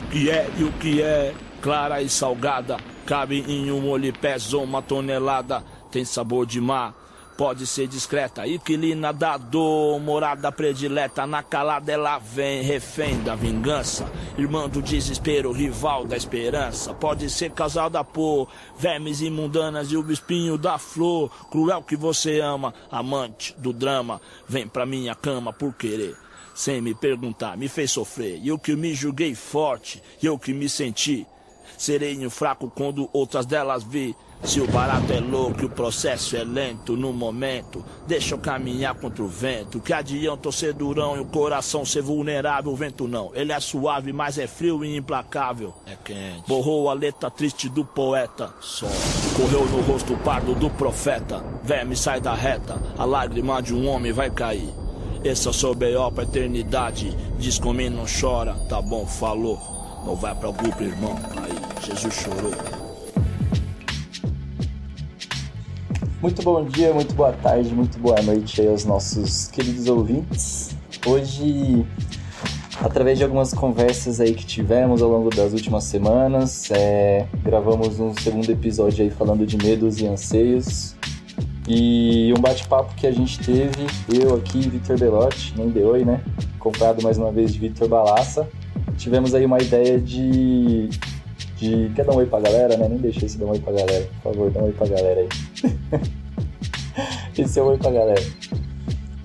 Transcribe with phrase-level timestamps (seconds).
[0.00, 2.78] o que é e o que é clara e salgada.
[3.06, 5.62] Cabe em um olho pesa uma tonelada.
[5.90, 6.94] Tem sabor de mar,
[7.36, 8.46] pode ser discreta.
[8.46, 11.26] Inquilina da dor, morada predileta.
[11.26, 14.10] Na calada ela vem, refém da vingança.
[14.38, 16.94] Irmã do desespero, rival da esperança.
[16.94, 21.30] Pode ser causada por vermes imundanas e o espinho da flor.
[21.50, 24.20] Cruel que você ama, amante do drama.
[24.48, 26.16] Vem pra minha cama por querer
[26.54, 28.38] sem me perguntar, me fez sofrer.
[28.42, 31.26] E eu que me julguei forte, e eu que me senti
[31.80, 34.14] sereno fraco quando outras delas vi.
[34.42, 38.94] Se o barato é louco e o processo é lento no momento, deixa eu caminhar
[38.94, 39.80] contra o vento.
[39.80, 42.72] Que adianta eu ser durão e o coração ser vulnerável?
[42.72, 45.74] O vento não, ele é suave, mas é frio e implacável.
[45.86, 46.48] É quente.
[46.48, 48.50] Borrou a letra triste do poeta.
[48.62, 48.86] Só
[49.36, 51.44] correu no rosto pardo do profeta.
[51.62, 54.72] Verme sai da reta, a lágrima de um homem vai cair.
[55.22, 56.10] Esse o seu B.O.
[56.10, 57.14] pra eternidade.
[57.38, 59.60] Diz comigo, não chora, tá bom, falou.
[60.06, 61.14] Não vai para o grupo, irmão.
[61.36, 62.54] Aí, Jesus chorou.
[66.22, 70.74] Muito bom dia, muito boa tarde, muito boa noite aí aos nossos queridos ouvintes.
[71.06, 71.86] Hoje,
[72.80, 78.14] através de algumas conversas aí que tivemos ao longo das últimas semanas, é, gravamos um
[78.14, 80.94] segundo episódio aí falando de medos e anseios.
[81.68, 86.20] E um bate-papo que a gente teve, eu aqui, Vitor Belotti, nem de oi, né?
[86.58, 88.48] Comprado mais uma vez de Vitor Balassa.
[88.96, 90.90] Tivemos aí uma ideia de
[91.60, 91.90] de.
[91.94, 92.88] Quer dar um oi pra galera, né?
[92.88, 94.08] Nem deixei esse dar um oi pra galera.
[94.22, 95.28] Por favor, dá um oi pra galera aí.
[97.36, 98.22] esse é o oi pra galera.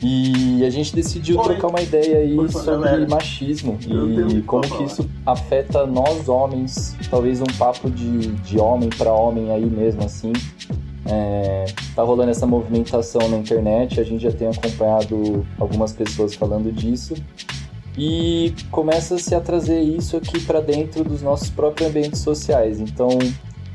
[0.01, 1.45] E a gente decidiu oi.
[1.45, 3.07] trocar uma ideia aí sobre galera.
[3.07, 6.95] machismo e como que isso afeta nós homens.
[7.09, 10.33] Talvez um papo de, de homem para homem aí mesmo, assim.
[11.07, 16.71] É, tá rolando essa movimentação na internet, a gente já tem acompanhado algumas pessoas falando
[16.71, 17.13] disso
[17.97, 22.79] e começa-se a trazer isso aqui para dentro dos nossos próprios ambientes sociais.
[22.79, 23.09] Então,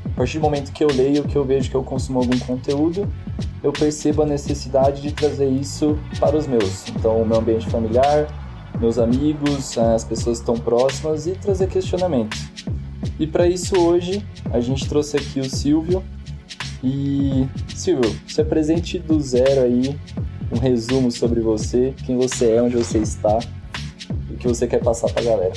[0.05, 3.07] a partir do momento que eu leio, que eu vejo que eu consumo algum conteúdo,
[3.63, 6.87] eu percebo a necessidade de trazer isso para os meus.
[6.89, 8.27] Então, o meu ambiente familiar,
[8.79, 12.39] meus amigos, as pessoas que estão próximas e trazer questionamentos.
[13.19, 16.03] E para isso hoje a gente trouxe aqui o Silvio.
[16.83, 19.99] E Silvio, se apresente do zero aí,
[20.51, 23.39] um resumo sobre você, quem você é, onde você está
[24.41, 25.53] que você quer passar pra galera.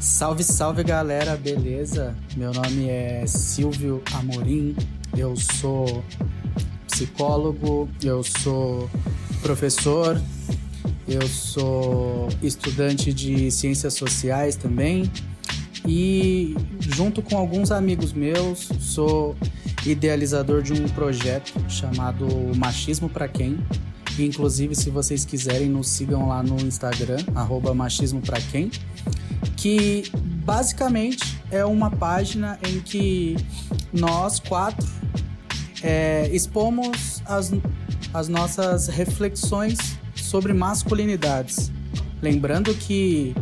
[0.00, 2.14] Salve, salve galera, beleza?
[2.36, 4.76] Meu nome é Silvio Amorim,
[5.16, 6.04] eu sou
[6.88, 8.90] psicólogo, eu sou
[9.40, 10.20] professor,
[11.08, 15.10] eu sou estudante de ciências sociais também
[15.86, 19.36] e junto com alguns amigos meus sou
[19.86, 22.26] idealizador de um projeto chamado
[22.56, 23.58] Machismo para Quem.
[24.18, 27.18] Inclusive, se vocês quiserem, nos sigam lá no Instagram,
[27.74, 28.70] machismo para quem,
[29.56, 30.10] que
[30.44, 33.36] basicamente é uma página em que
[33.92, 34.86] nós quatro
[35.82, 37.52] é, expomos as,
[38.12, 39.78] as nossas reflexões
[40.14, 41.72] sobre masculinidades.
[42.20, 43.34] Lembrando que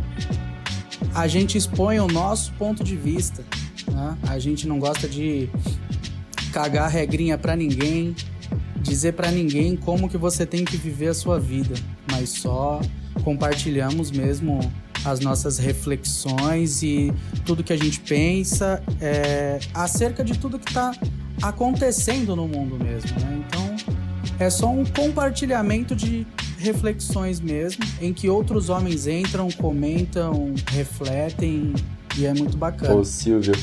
[1.14, 3.44] a gente expõe o nosso ponto de vista.
[3.90, 4.16] Né?
[4.28, 5.48] A gente não gosta de
[6.52, 8.14] cagar regrinha para ninguém,
[8.80, 11.74] dizer para ninguém como que você tem que viver a sua vida,
[12.10, 12.80] mas só
[13.22, 14.60] compartilhamos mesmo
[15.04, 17.12] as nossas reflexões e
[17.44, 20.92] tudo que a gente pensa é, acerca de tudo que está
[21.42, 23.44] acontecendo no mundo mesmo, né?
[23.46, 23.76] Então
[24.38, 26.26] é só um compartilhamento de
[26.58, 31.72] reflexões mesmo, em que outros homens entram, comentam, refletem
[32.18, 32.94] e é muito bacana.
[32.94, 33.54] Ô Silvio,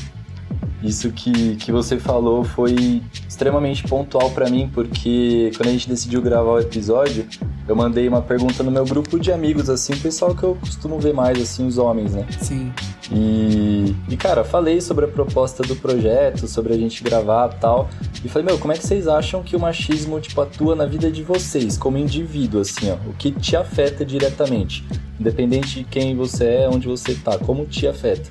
[0.86, 6.22] isso que, que você falou foi extremamente pontual para mim, porque quando a gente decidiu
[6.22, 7.26] gravar o episódio,
[7.68, 10.98] eu mandei uma pergunta no meu grupo de amigos, assim, o pessoal que eu costumo
[10.98, 12.26] ver mais, assim, os homens, né?
[12.40, 12.72] Sim.
[13.10, 17.88] E, e cara, falei sobre a proposta do projeto, sobre a gente gravar tal.
[18.24, 21.10] E falei, meu, como é que vocês acham que o machismo, tipo, atua na vida
[21.10, 22.94] de vocês, como indivíduo, assim, ó?
[23.08, 24.84] O que te afeta diretamente?
[25.18, 28.30] Independente de quem você é, onde você tá, como te afeta?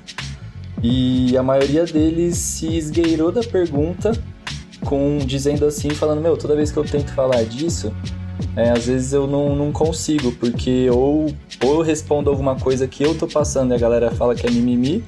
[0.82, 4.12] E a maioria deles se esgueirou da pergunta
[4.84, 7.92] com dizendo assim, falando, meu, toda vez que eu tento falar disso,
[8.54, 11.26] é, às vezes eu não, não consigo, porque ou,
[11.62, 14.50] ou eu respondo alguma coisa que eu tô passando e a galera fala que é
[14.50, 15.02] mimimi,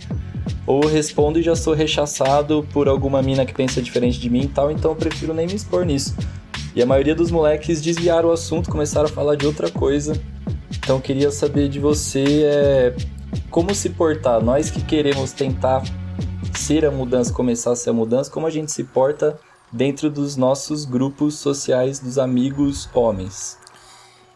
[0.66, 4.42] ou eu respondo e já sou rechaçado por alguma mina que pensa diferente de mim
[4.42, 6.14] e tal, então eu prefiro nem me expor nisso.
[6.74, 10.12] E a maioria dos moleques desviaram o assunto, começaram a falar de outra coisa.
[10.76, 12.94] Então eu queria saber de você é,
[13.50, 14.42] como se portar.
[14.42, 15.82] Nós que queremos tentar
[16.54, 19.38] ser a mudança, começar a ser a mudança, como a gente se porta
[19.72, 23.58] dentro dos nossos grupos sociais dos amigos homens.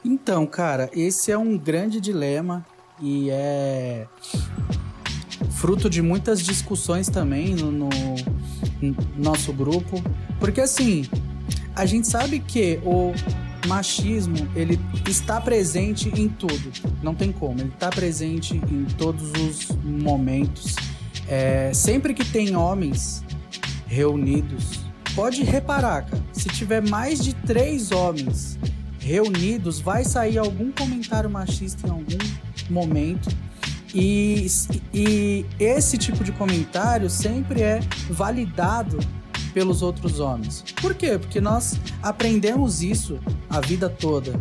[0.04, 2.66] Então, cara, esse é um grande dilema
[3.00, 4.06] e é
[5.50, 7.88] fruto de muitas discussões também no, no,
[8.80, 10.02] no nosso grupo.
[10.40, 11.08] Porque assim,
[11.74, 13.12] a gente sabe que o
[13.66, 14.78] machismo ele
[15.08, 16.72] está presente em tudo,
[17.02, 20.76] não tem como, ele está presente em todos os momentos.
[21.28, 23.24] É, sempre que tem homens
[23.86, 24.80] reunidos,
[25.14, 28.58] pode reparar, cara, se tiver mais de três homens
[28.98, 32.18] reunidos, vai sair algum comentário machista em algum
[32.70, 33.28] momento.
[33.94, 34.46] E,
[34.94, 38.98] e esse tipo de comentário sempre é validado
[39.52, 40.64] pelos outros homens.
[40.80, 41.18] Por quê?
[41.18, 43.18] Porque nós aprendemos isso
[43.48, 44.38] a vida toda.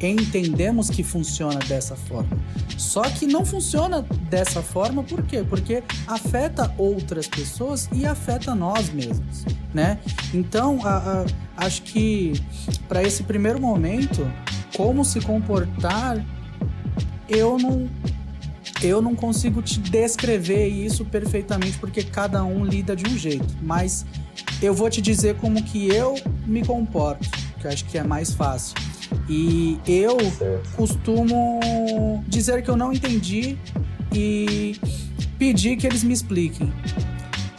[0.00, 2.36] Entendemos que funciona dessa forma.
[2.76, 5.44] Só que não funciona dessa forma por quê?
[5.48, 9.98] Porque afeta outras pessoas e afeta nós mesmos, né?
[10.32, 11.24] Então, a,
[11.58, 12.32] a, acho que
[12.88, 14.30] para esse primeiro momento,
[14.76, 16.24] como se comportar,
[17.28, 17.88] eu não
[18.82, 24.04] eu não consigo te descrever isso perfeitamente porque cada um lida de um jeito, mas
[24.62, 26.14] eu vou te dizer como que eu
[26.46, 27.28] me comporto,
[27.60, 28.74] que eu acho que é mais fácil.
[29.28, 30.16] E eu
[30.76, 31.60] costumo
[32.26, 33.56] dizer que eu não entendi
[34.12, 34.78] e
[35.38, 36.72] pedir que eles me expliquem.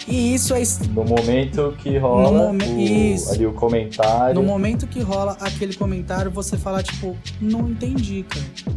[0.08, 0.62] E isso é.
[0.94, 3.16] No momento que rola momen...
[3.18, 3.32] o...
[3.32, 4.36] ali o comentário.
[4.36, 8.76] No momento que rola aquele comentário, você fala, tipo, não entendi, cara.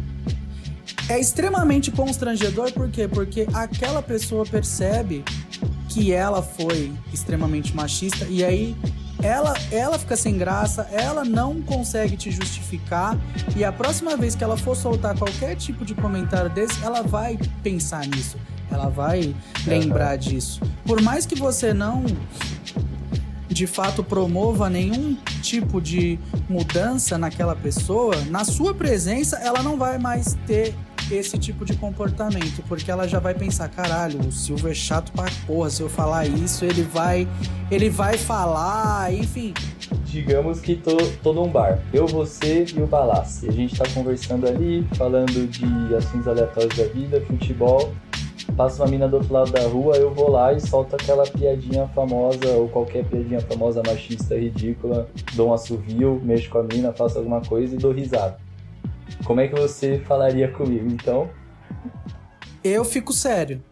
[1.09, 3.07] É extremamente constrangedor, por quê?
[3.07, 5.25] Porque aquela pessoa percebe
[5.89, 8.75] que ela foi extremamente machista e aí
[9.23, 13.17] ela, ela fica sem graça, ela não consegue te justificar
[13.57, 17.39] e a próxima vez que ela for soltar qualquer tipo de comentário desse, ela vai
[17.63, 18.37] pensar nisso,
[18.71, 19.35] ela vai
[19.65, 20.19] lembrar uhum.
[20.19, 20.61] disso.
[20.85, 22.05] Por mais que você não
[23.49, 29.97] de fato promova nenhum tipo de mudança naquela pessoa, na sua presença ela não vai
[29.97, 30.75] mais ter
[31.11, 35.25] esse tipo de comportamento, porque ela já vai pensar, caralho, o Silvio é chato pra
[35.45, 37.27] porra, se eu falar isso, ele vai
[37.71, 39.53] ele vai falar, enfim.
[40.05, 43.47] Digamos que tô, tô num bar, eu, você e o Balassi.
[43.47, 47.93] A gente tá conversando ali, falando de assuntos aleatórios da vida, futebol.
[48.57, 51.87] Passa uma mina do outro lado da rua, eu vou lá e solto aquela piadinha
[51.89, 57.19] famosa, ou qualquer piadinha famosa machista ridícula, dou um assovio, mexo com a mina, faço
[57.19, 58.37] alguma coisa e dou risada
[59.25, 60.87] como é que você falaria comigo?
[60.87, 61.29] Então.
[62.63, 63.63] Eu fico sério.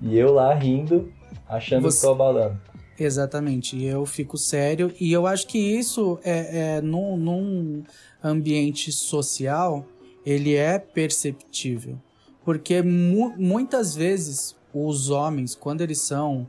[0.00, 1.12] E eu lá rindo,
[1.48, 1.98] achando você...
[1.98, 2.60] que tô abalando.
[2.98, 7.82] Exatamente, eu fico sério e eu acho que isso é, é num, num
[8.22, 9.84] ambiente social
[10.24, 11.98] ele é perceptível,
[12.44, 16.48] porque mu muitas vezes os homens, quando eles são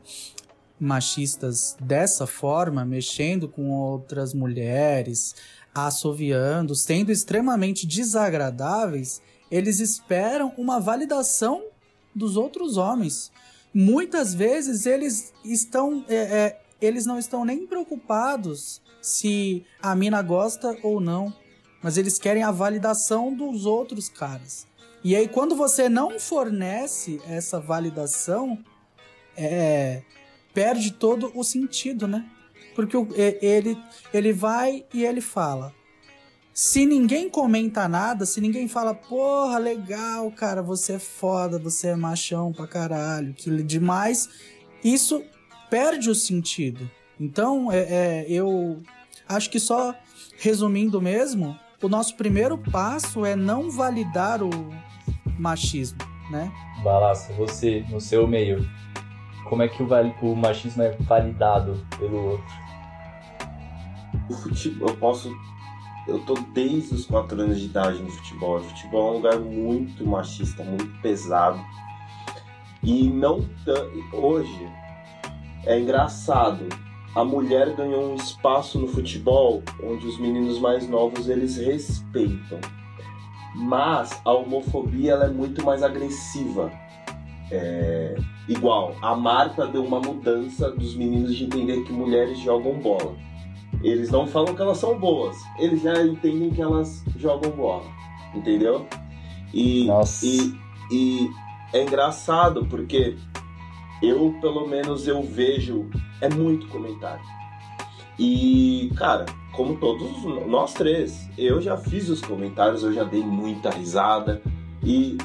[0.78, 5.34] machistas dessa forma, mexendo com outras mulheres,
[5.74, 11.64] assoviando, sendo extremamente desagradáveis, eles esperam uma validação
[12.14, 13.32] dos outros homens.
[13.72, 20.76] Muitas vezes eles estão, é, é, eles não estão nem preocupados se a mina gosta
[20.82, 21.34] ou não,
[21.82, 24.66] mas eles querem a validação dos outros caras.
[25.02, 28.58] E aí quando você não fornece essa validação,
[29.36, 30.02] é,
[30.54, 32.24] perde todo o sentido, né?
[32.74, 32.96] Porque
[33.40, 33.78] ele,
[34.12, 35.72] ele vai e ele fala.
[36.52, 41.96] Se ninguém comenta nada, se ninguém fala, porra, legal, cara, você é foda, você é
[41.96, 44.28] machão pra caralho, que demais,
[44.82, 45.24] isso
[45.68, 46.88] perde o sentido.
[47.18, 48.80] Então, é, é, eu
[49.28, 49.94] acho que só
[50.38, 54.50] resumindo mesmo, o nosso primeiro passo é não validar o
[55.36, 55.98] machismo,
[56.30, 56.52] né?
[56.84, 58.64] Balança, você, no seu meio,
[59.48, 59.88] como é que o,
[60.22, 62.63] o machismo é validado pelo outro?
[64.28, 65.34] O futebol, eu posso.
[66.06, 68.58] Eu tô desde os 4 anos de idade no futebol.
[68.58, 71.58] O futebol é um lugar muito machista, muito pesado.
[72.82, 73.42] E não
[74.12, 74.68] hoje
[75.64, 76.68] é engraçado.
[77.14, 82.60] A mulher ganhou um espaço no futebol onde os meninos mais novos eles respeitam.
[83.54, 86.70] Mas a homofobia ela é muito mais agressiva.
[87.50, 88.16] É,
[88.48, 93.14] igual, a Marta deu uma mudança dos meninos de entender que mulheres jogam bola.
[93.84, 97.84] Eles não falam que elas são boas, eles já entendem que elas jogam bola,
[98.34, 98.86] entendeu?
[99.52, 100.24] E, Nossa.
[100.24, 100.58] e,
[100.90, 101.30] e
[101.72, 103.14] é engraçado porque
[104.02, 105.88] eu, pelo menos, eu vejo,
[106.20, 107.22] é muito comentário.
[108.18, 113.70] E, cara, como todos nós três, eu já fiz os comentários, eu já dei muita
[113.70, 114.40] risada.
[114.82, 115.18] E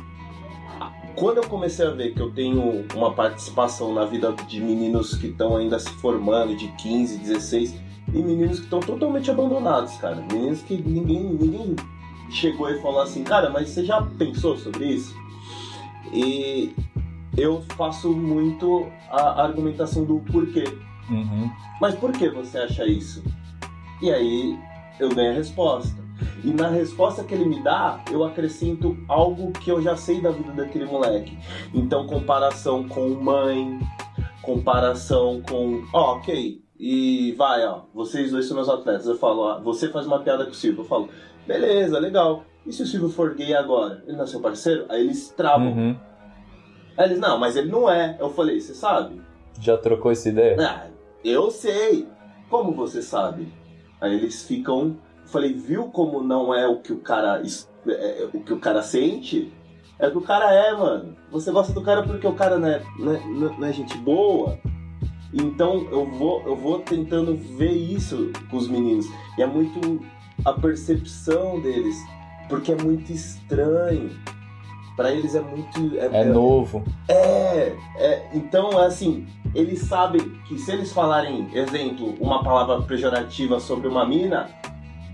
[1.15, 5.27] quando eu comecei a ver que eu tenho uma participação na vida de meninos que
[5.27, 10.23] estão ainda se formando, de 15, 16, e meninos que estão totalmente abandonados, cara.
[10.31, 11.75] Meninos que ninguém, ninguém
[12.29, 15.15] chegou e falou assim, cara, mas você já pensou sobre isso?
[16.13, 16.73] E
[17.37, 20.63] eu faço muito a argumentação do porquê.
[21.09, 21.49] Uhum.
[21.81, 23.23] Mas por que você acha isso?
[24.01, 24.57] E aí
[24.99, 25.99] eu ganho a resposta.
[26.43, 30.31] E na resposta que ele me dá, eu acrescento algo que eu já sei da
[30.31, 31.37] vida daquele moleque.
[31.73, 33.79] Então, comparação com mãe,
[34.41, 35.83] comparação com.
[35.93, 36.61] Oh, ok.
[36.79, 39.05] E vai, ó, vocês dois são meus atletas.
[39.05, 40.81] Eu falo, ó, você faz uma piada com o Silvio.
[40.81, 41.09] Eu falo,
[41.45, 42.45] beleza, legal.
[42.65, 44.01] E se o Silvio for gay agora?
[44.07, 44.85] Ele não é seu parceiro?
[44.87, 45.73] Aí eles travam.
[45.73, 45.97] Uhum.
[46.97, 48.15] Aí eles, não, mas ele não é.
[48.19, 49.21] Eu falei, você sabe?
[49.59, 50.55] Já trocou essa ideia?
[50.59, 50.87] Ah,
[51.23, 52.07] eu sei.
[52.49, 53.51] Como você sabe?
[53.99, 54.97] Aí eles ficam.
[55.21, 57.41] Eu falei, viu como não é o que o cara.
[57.87, 59.53] É, é, o que o cara sente?
[59.97, 61.15] É o que o cara é, mano.
[61.29, 64.57] Você gosta do cara porque o cara não é, não é, não é gente boa.
[65.33, 69.05] Então eu vou, eu vou tentando ver isso com os meninos.
[69.37, 70.01] E é muito
[70.43, 71.95] a percepção deles.
[72.47, 74.09] Porque é muito estranho.
[74.95, 75.97] Para eles é muito.
[75.97, 76.83] É, é novo.
[77.07, 78.29] É, é.
[78.33, 84.05] Então, é assim, eles sabem que se eles falarem, exemplo, uma palavra pejorativa sobre uma
[84.05, 84.49] mina,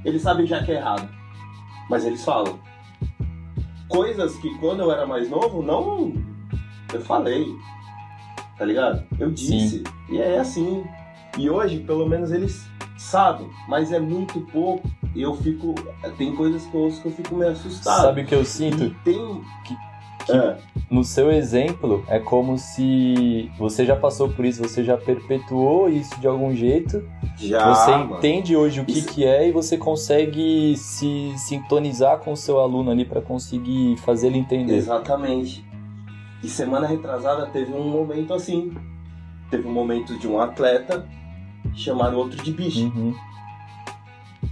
[0.04, 1.08] eles sabem já que é errado.
[1.90, 2.58] Mas eles falam.
[3.88, 6.14] Coisas que quando eu era mais novo, não.
[6.92, 7.46] Eu falei.
[8.58, 9.04] Tá ligado?
[9.20, 9.80] Eu disse.
[9.80, 9.84] Sim.
[10.10, 10.84] E é assim.
[11.38, 12.66] E hoje, pelo menos, eles
[12.98, 13.50] sabem.
[13.68, 14.90] Mas é muito pouco.
[15.14, 15.76] E eu fico.
[16.18, 18.02] Tem coisas que eu ouço que eu fico meio assustado.
[18.02, 18.84] Sabe o que eu sinto?
[18.84, 19.42] E tem.
[19.66, 19.76] Que
[20.26, 20.58] que é.
[20.90, 26.20] no seu exemplo é como se você já passou por isso, você já perpetuou isso
[26.20, 27.04] de algum jeito.
[27.38, 28.18] Já, você mano.
[28.18, 29.08] entende hoje o que, isso...
[29.08, 34.28] que é e você consegue se sintonizar com o seu aluno ali para conseguir fazer
[34.28, 34.76] ele entender.
[34.76, 35.65] Exatamente.
[36.46, 38.72] E semana retrasada teve um momento assim.
[39.50, 41.04] Teve um momento de um atleta
[41.74, 42.86] chamar o outro de bicho.
[42.86, 43.16] Uhum.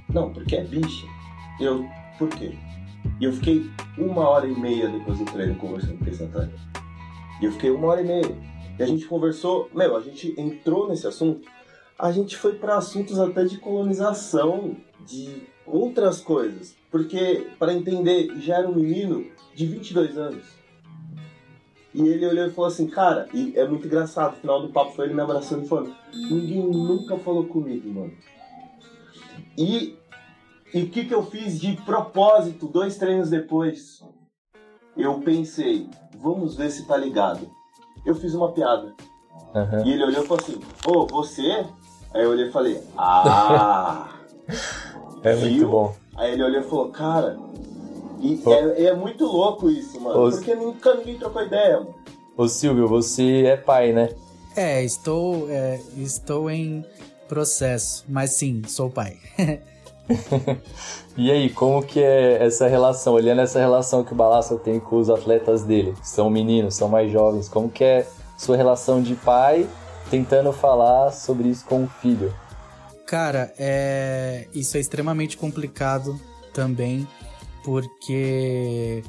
[0.09, 1.05] Não, porque é bicho.
[1.59, 2.57] Eu, por quê?
[3.19, 6.55] E eu fiquei uma hora e meia depois do treino conversando com esse atleta.
[7.39, 8.37] E eu fiquei uma hora e meia.
[8.79, 11.47] E a gente conversou, meu, a gente entrou nesse assunto,
[11.99, 16.75] a gente foi para assuntos até de colonização, de outras coisas.
[16.89, 20.62] Porque, para entender, já era um menino de 22 anos.
[21.93, 24.93] E ele olhou e falou assim, cara, e é muito engraçado, o final do papo
[24.93, 28.13] foi ele me abraçando e falando, ninguém nunca falou comigo, mano.
[29.57, 29.95] E
[30.73, 34.03] e o que, que eu fiz de propósito dois treinos depois?
[34.97, 37.47] Eu pensei, vamos ver se tá ligado.
[38.03, 38.91] Eu fiz uma piada.
[39.53, 39.85] Uhum.
[39.85, 41.63] E ele olhou e falou assim, ô, oh, você?
[42.11, 44.09] Aí eu olhei e falei, ah!
[45.21, 45.49] é viu?
[45.49, 45.95] muito bom.
[46.15, 47.37] Aí ele olhou e falou, cara,
[48.23, 48.53] e oh.
[48.53, 50.31] é, é, muito louco isso, mano.
[50.31, 51.93] Porque nunca ninguém trocou ideia, mano.
[52.37, 54.09] Ô Silvio, você é pai, né?
[54.55, 56.85] É, estou, é, estou em
[57.27, 59.17] processo, mas sim, sou pai.
[61.17, 63.13] e aí, como que é essa relação?
[63.13, 66.87] Olhando essa relação que o Balaça tem com os atletas dele, que são meninos, são
[66.87, 69.67] mais jovens, como que é sua relação de pai
[70.09, 72.33] tentando falar sobre isso com o filho?
[73.05, 74.47] Cara, é...
[74.53, 76.19] isso é extremamente complicado
[76.53, 77.07] também,
[77.63, 79.03] porque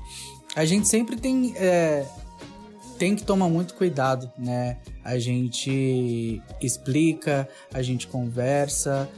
[0.54, 2.06] a gente sempre tem, é...
[2.98, 4.78] tem que tomar muito cuidado, né?
[5.04, 9.10] A gente explica, a gente conversa,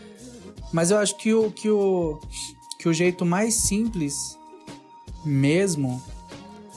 [0.73, 2.21] mas eu acho que o, que o,
[2.79, 4.37] que o jeito mais simples
[5.25, 6.03] mesmo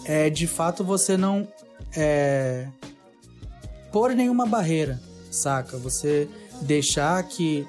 [0.06, 1.48] é de fato você não
[1.96, 2.68] é,
[3.92, 5.02] pôr nenhuma barreira,
[5.32, 5.78] saca?
[5.78, 6.28] Você
[6.62, 7.68] deixar que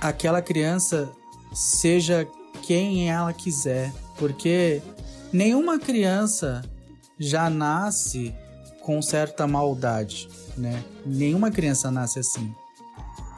[0.00, 1.10] aquela criança
[1.52, 2.28] seja
[2.62, 4.82] quem ela quiser, porque
[5.32, 6.62] nenhuma criança
[7.18, 8.34] já nasce
[8.80, 10.84] com certa maldade, né?
[11.04, 12.54] Nenhuma criança nasce assim.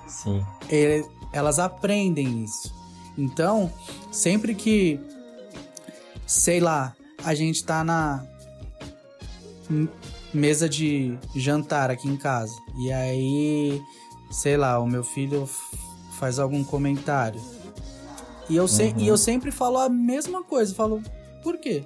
[0.09, 0.45] Sim.
[0.69, 2.75] Ele, elas aprendem isso.
[3.17, 3.73] Então,
[4.11, 5.01] sempre que,
[6.27, 8.27] sei lá, a gente tá na
[10.33, 13.83] mesa de jantar aqui em casa e aí,
[14.31, 15.49] sei lá, o meu filho
[16.19, 17.41] faz algum comentário
[18.49, 18.95] e eu, se, uhum.
[18.99, 21.03] e eu sempre falo a mesma coisa, falo,
[21.43, 21.83] por quê?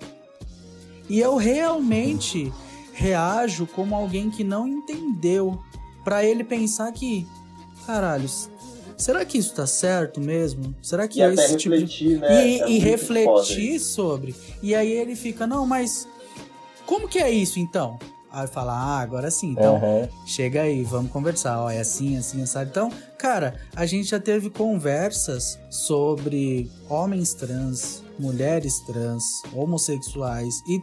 [1.09, 2.53] E eu realmente
[2.93, 5.59] reajo como alguém que não entendeu,
[6.05, 7.27] para ele pensar que,
[7.87, 8.29] caralho,
[8.97, 10.75] será que isso tá certo mesmo?
[10.83, 12.17] Será que e é esse tipo de...
[12.17, 12.49] né?
[12.49, 14.35] E, é e refletir sobre.
[14.63, 16.07] E aí ele fica, não, mas
[16.87, 17.99] como que é isso então?
[18.33, 19.51] Aí fala, ah, agora sim.
[19.51, 20.09] Então, uhum.
[20.25, 21.61] chega aí, vamos conversar.
[21.61, 22.71] Ó, é assim, assim, sabe?
[22.71, 30.81] Então, cara, a gente já teve conversas sobre homens trans, mulheres trans, homossexuais e,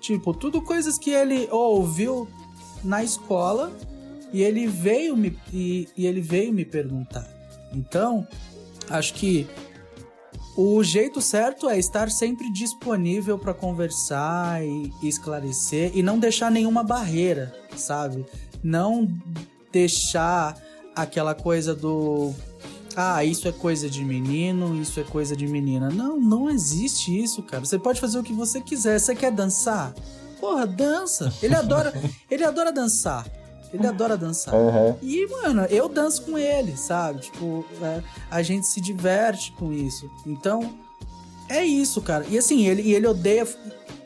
[0.00, 2.28] tipo, tudo coisas que ele ouviu
[2.84, 3.72] na escola
[4.32, 7.28] e ele veio me, e, e ele veio me perguntar.
[7.72, 8.26] Então,
[8.88, 9.48] acho que
[10.56, 16.50] o jeito certo é estar sempre disponível para conversar e, e esclarecer e não deixar
[16.50, 18.24] nenhuma barreira, sabe?
[18.62, 19.08] Não
[19.72, 20.56] deixar
[20.94, 22.32] aquela coisa do
[22.96, 25.90] ah, isso é coisa de menino, isso é coisa de menina.
[25.90, 27.64] Não, não existe isso, cara.
[27.64, 29.00] Você pode fazer o que você quiser.
[29.00, 29.92] Você quer dançar?
[30.38, 31.32] Porra, dança.
[31.42, 31.92] Ele adora,
[32.30, 33.26] ele adora dançar.
[33.74, 34.54] Ele adora dançar.
[34.54, 34.96] Uhum.
[35.02, 37.20] E, mano, eu danço com ele, sabe?
[37.20, 40.08] Tipo, é, a gente se diverte com isso.
[40.26, 40.74] Então,
[41.48, 42.24] é isso, cara.
[42.28, 43.46] E assim, ele, ele odeia.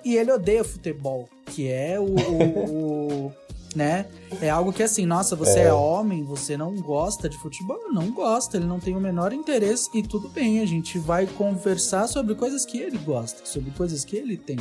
[0.04, 3.32] E ele odeia futebol, que é o, o, o
[3.74, 4.06] né?
[4.40, 5.64] É algo que assim, nossa, você é.
[5.64, 5.72] é.
[5.72, 7.92] homem, você não gosta de futebol?
[7.92, 12.06] Não gosta, ele não tem o menor interesse e tudo bem, a gente vai conversar
[12.06, 14.58] sobre coisas que ele gosta, sobre coisas que ele tem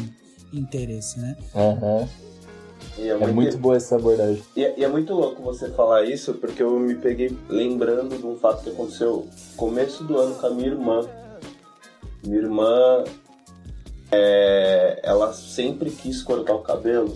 [0.51, 1.35] interesse, né?
[1.53, 2.07] Uhum.
[2.97, 4.43] É, é, muito, muito boa essa abordagem.
[4.55, 8.25] E é, e é, muito louco você falar isso, porque eu me peguei lembrando de
[8.25, 11.07] um fato que aconteceu começo do ano com a minha irmã.
[12.25, 13.03] Minha irmã,
[14.11, 17.15] é, ela sempre quis cortar o cabelo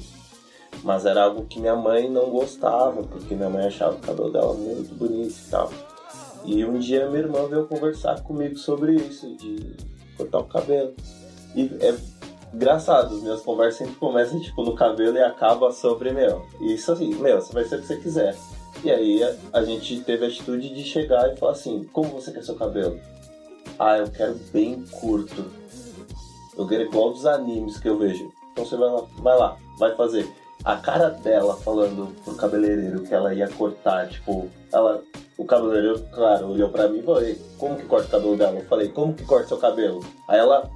[0.84, 4.54] mas era algo que minha mãe não gostava, porque minha mãe achava o cabelo dela
[4.54, 5.72] muito bonito e tal.
[6.44, 9.76] E um dia minha irmã veio conversar comigo sobre isso, de
[10.18, 10.94] cortar o cabelo.
[11.56, 11.96] E é
[12.54, 17.42] engraçado, minhas conversas sempre começam tipo no cabelo e acaba sobre, meu, isso assim, meu,
[17.42, 18.38] você vai ser o que você quiser.
[18.84, 22.32] E aí a, a gente teve a atitude de chegar e falar assim, como você
[22.32, 23.00] quer seu cabelo?
[23.78, 25.46] Ah, eu quero bem curto.
[26.58, 28.32] Eu quero igual dos animes que eu vejo.
[28.52, 30.28] Então você vai lá, vai lá, vai fazer
[30.64, 35.04] a cara dela falando pro cabeleireiro que ela ia cortar, tipo, ela.
[35.38, 37.24] O cabeleireiro, claro, olhou pra mim e falou,
[37.58, 38.60] como que corta o cabelo dela?
[38.60, 40.06] Eu falei, como que corta seu cabelo?
[40.28, 40.70] Aí ela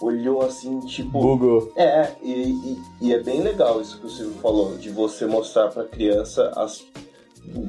[0.00, 1.20] olhou assim, tipo.
[1.20, 1.72] Bugou.
[1.76, 5.68] É, e, e, e, é bem legal isso que o Silvio falou, de você mostrar
[5.68, 6.84] pra criança as.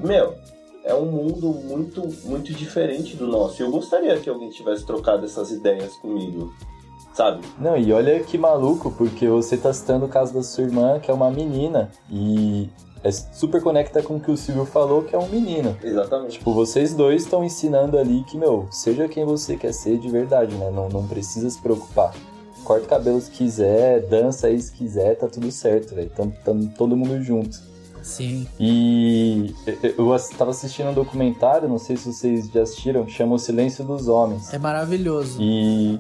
[0.04, 0.36] Meu,
[0.84, 3.62] é um mundo muito, muito diferente do nosso.
[3.62, 6.52] Eu gostaria que alguém tivesse trocado essas ideias comigo
[7.18, 7.42] sabe?
[7.60, 11.10] Não, e olha que maluco, porque você tá citando o caso da sua irmã, que
[11.10, 12.70] é uma menina, e
[13.08, 15.78] é super conecta com o que o Silvio falou, que é um menino.
[15.82, 16.34] Exatamente.
[16.34, 20.56] Tipo, vocês dois estão ensinando ali que, meu, seja quem você quer ser de verdade,
[20.56, 20.70] né?
[20.70, 22.14] Não, não precisa se preocupar.
[22.64, 26.10] Corta o cabelo se quiser, dança aí se quiser, tá tudo certo, velho.
[26.10, 27.58] Tamo, tamo todo mundo junto.
[28.04, 28.48] Sim.
[28.60, 29.54] E
[29.98, 34.08] eu estava assistindo um documentário, não sei se vocês já assistiram, chama O Silêncio dos
[34.08, 34.54] Homens.
[34.54, 35.38] É maravilhoso.
[35.42, 36.00] E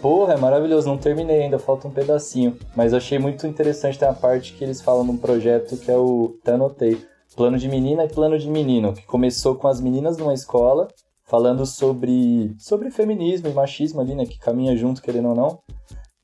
[0.00, 2.56] Porra, é maravilhoso, não terminei ainda, falta um pedacinho.
[2.76, 6.36] Mas achei muito interessante ter a parte que eles falam num projeto que é o.
[6.40, 7.04] Até anotei.
[7.36, 10.88] Plano de menina e plano de menino, que começou com as meninas numa escola,
[11.24, 14.24] falando sobre, sobre feminismo e machismo ali, né?
[14.26, 15.58] Que caminha junto, querendo ou não.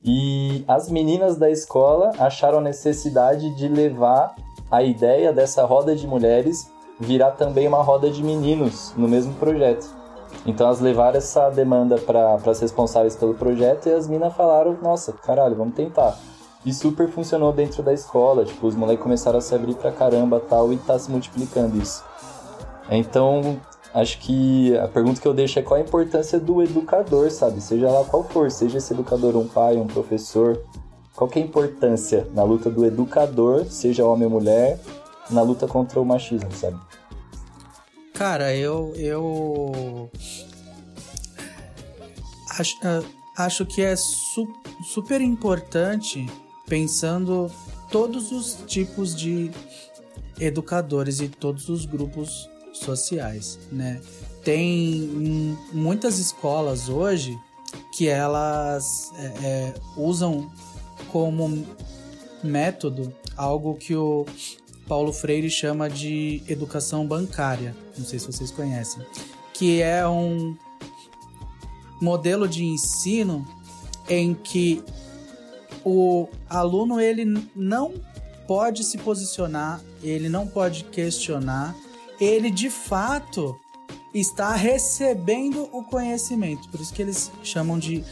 [0.03, 4.35] E as meninas da escola acharam a necessidade de levar
[4.69, 10.04] a ideia dessa roda de mulheres virar também uma roda de meninos no mesmo projeto.
[10.45, 15.11] Então elas levaram essa demanda para as responsáveis pelo projeto e as minas falaram: nossa,
[15.13, 16.17] caralho, vamos tentar.
[16.65, 20.39] E super funcionou dentro da escola, tipo, os moleques começaram a se abrir pra caramba
[20.39, 22.03] tal, e tá se multiplicando isso.
[22.89, 23.59] Então,
[23.93, 27.61] acho que a pergunta que eu deixo é qual a importância do educador, sabe?
[27.61, 30.59] Seja lá qual for, seja esse educador um pai, um professor,
[31.15, 34.79] qual que é a importância na luta do educador, seja homem ou mulher,
[35.29, 36.77] na luta contra o machismo, sabe?
[38.15, 38.93] Cara, eu.
[38.95, 40.09] eu...
[42.57, 43.03] Acho, ah,
[43.37, 44.47] acho que é su
[44.85, 46.25] super importante
[46.65, 47.51] pensando
[47.91, 49.51] todos os tipos de
[50.39, 54.01] educadores e todos os grupos sociais, né?
[54.43, 57.37] Tem muitas escolas hoje
[57.97, 60.49] que elas é, é, usam
[61.11, 61.65] como
[62.41, 64.25] método algo que o
[64.87, 67.75] Paulo Freire chama de educação bancária.
[67.97, 69.03] Não sei se vocês conhecem.
[69.53, 70.55] Que é um
[72.01, 73.47] modelo de ensino
[74.07, 74.83] em que
[75.83, 77.93] o aluno ele não
[78.47, 81.75] pode se posicionar, ele não pode questionar,
[82.19, 83.59] ele de fato
[84.13, 86.69] está recebendo o conhecimento.
[86.69, 88.03] Por isso que eles chamam de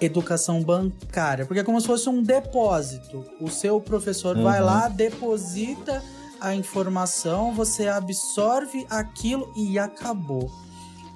[0.00, 3.24] educação bancária, porque é como se fosse um depósito.
[3.40, 4.42] O seu professor uhum.
[4.42, 6.02] vai lá, deposita
[6.40, 10.50] a informação, você absorve aquilo e acabou.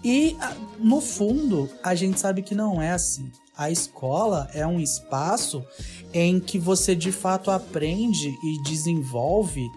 [0.02, 0.36] E
[0.78, 3.30] no fundo, a gente sabe que não é assim.
[3.56, 5.62] A escola é um espaço
[6.14, 9.68] em que você de fato aprende e desenvolve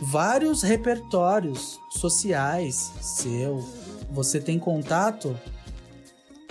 [0.00, 3.64] vários repertórios sociais seu.
[4.10, 5.38] Você tem contato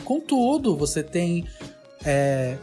[0.06, 0.76] com tudo.
[0.78, 1.46] Você tem
[2.06, 2.58] é,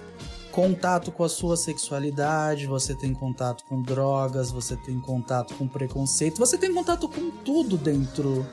[0.58, 6.36] contato com a sua sexualidade, você tem contato com drogas, você tem contato com preconceito,
[6.36, 8.44] você tem contato com tudo dentro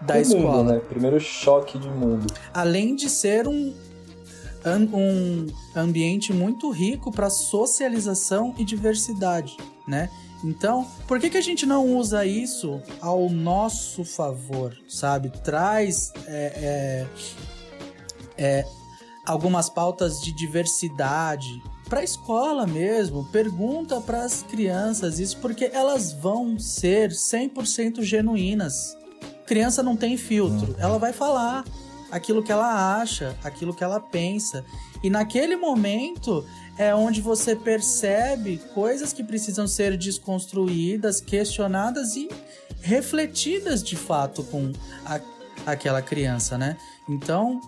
[0.00, 0.62] da o escola.
[0.62, 0.78] Mundo, né?
[0.78, 2.32] Primeiro choque de mundo.
[2.54, 3.74] Além de ser um
[4.64, 10.10] um ambiente muito rico para socialização e diversidade, né?
[10.44, 15.30] Então, por que, que a gente não usa isso ao nosso favor, sabe?
[15.42, 17.06] Traz é, é,
[18.36, 18.64] é,
[19.28, 23.24] algumas pautas de diversidade para a escola mesmo.
[23.26, 28.96] Pergunta para as crianças isso, porque elas vão ser 100% genuínas.
[29.46, 30.76] Criança não tem filtro, uhum.
[30.78, 31.64] ela vai falar
[32.10, 34.64] aquilo que ela acha, aquilo que ela pensa.
[35.02, 36.44] E naquele momento
[36.78, 42.28] é onde você percebe coisas que precisam ser desconstruídas, questionadas e
[42.80, 44.72] refletidas de fato com
[45.04, 45.20] a,
[45.66, 46.76] aquela criança, né?
[47.08, 47.60] Então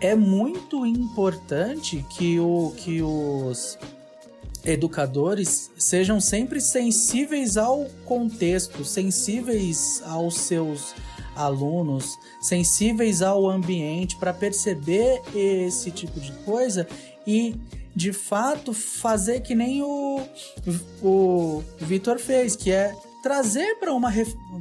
[0.00, 3.78] é muito importante que, o, que os
[4.64, 10.94] educadores sejam sempre sensíveis ao contexto, sensíveis aos seus
[11.34, 16.86] alunos, sensíveis ao ambiente para perceber esse tipo de coisa
[17.26, 17.54] e
[17.94, 20.20] de fato fazer que nem o,
[21.02, 24.12] o Vitor fez, que é trazer para uma,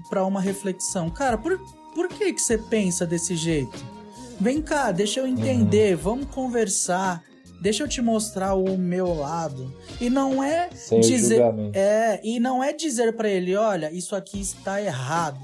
[0.09, 1.09] para uma reflexão.
[1.09, 1.59] Cara, por,
[1.93, 3.96] por que, que você pensa desse jeito?
[4.39, 6.01] Vem cá, deixa eu entender, uhum.
[6.01, 7.23] vamos conversar.
[7.59, 9.73] Deixa eu te mostrar o meu lado.
[9.99, 11.41] E não é Sem dizer
[11.73, 15.41] é, e não é dizer para ele, olha, isso aqui está errado.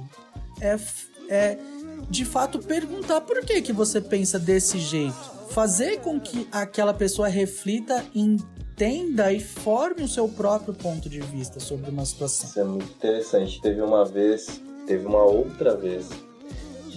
[0.62, 0.78] É
[1.30, 1.58] é
[2.10, 5.34] de fato perguntar por que, que você pensa desse jeito.
[5.50, 11.60] Fazer com que aquela pessoa reflita, entenda e forme o seu próprio ponto de vista
[11.60, 12.50] sobre uma situação.
[12.50, 13.62] Isso é muito interessante.
[13.62, 16.10] Teve uma vez, teve uma outra vez,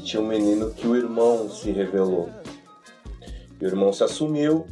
[0.06, 2.30] tinha um menino que o irmão se revelou.
[3.60, 4.66] E o irmão se assumiu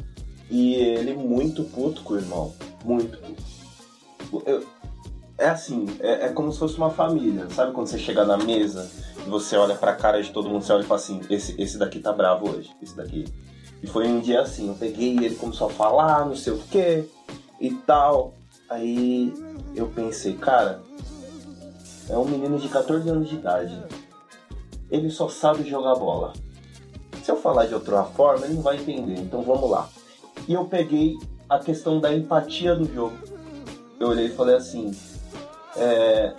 [0.51, 2.55] e ele muito puto com o irmão.
[2.85, 4.43] Muito puto.
[4.47, 4.65] Eu,
[5.37, 7.49] é assim, é, é como se fosse uma família.
[7.51, 8.89] Sabe quando você chega na mesa
[9.29, 11.99] você olha pra cara de todo mundo, você olha e fala assim, esse, esse daqui
[11.99, 13.25] tá bravo hoje, esse daqui.
[13.83, 17.05] E foi um dia assim, eu peguei ele começou a falar, não sei o que
[17.61, 18.35] e tal.
[18.69, 19.33] Aí
[19.75, 20.83] eu pensei, cara,
[22.09, 23.83] é um menino de 14 anos de idade.
[24.95, 26.33] Ele só sabe jogar bola.
[27.21, 29.19] Se eu falar de outra forma, ele não vai entender.
[29.19, 29.89] Então vamos lá.
[30.47, 33.17] E eu peguei a questão da empatia do jogo.
[33.99, 34.97] Eu olhei e falei assim:
[35.77, 36.33] é,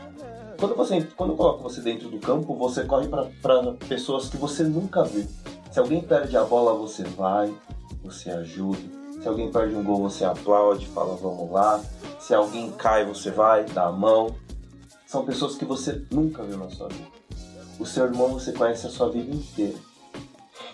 [0.57, 4.63] quando você quando eu coloco você dentro do campo, você corre para pessoas que você
[4.63, 5.27] nunca viu.
[5.69, 7.53] Se alguém perde a bola, você vai,
[8.01, 8.79] você ajuda.
[9.21, 11.83] Se alguém perde um gol, você aplaude, fala vamos lá.
[12.21, 14.33] Se alguém cai, você vai, dá a mão.
[15.05, 17.14] São pessoas que você nunca viu na sua vida.
[17.79, 19.77] O seu irmão você conhece a sua vida inteira.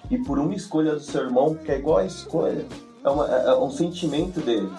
[0.10, 2.66] E por uma escolha do seu irmão, que é igual a escolha,
[3.04, 4.70] é, uma, é, é um sentimento dele.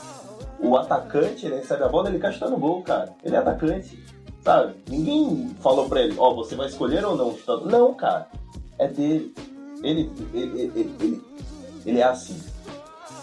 [0.61, 3.15] O atacante, ele recebe a bola, ele cai no gol, cara.
[3.25, 3.99] Ele é atacante.
[4.43, 4.75] Sabe?
[4.89, 8.29] Ninguém falou pra ele, ó, oh, você vai escolher ou não Não, cara.
[8.79, 9.35] É dele.
[9.83, 11.23] Ele, ele, ele, ele,
[11.85, 12.41] ele é assim.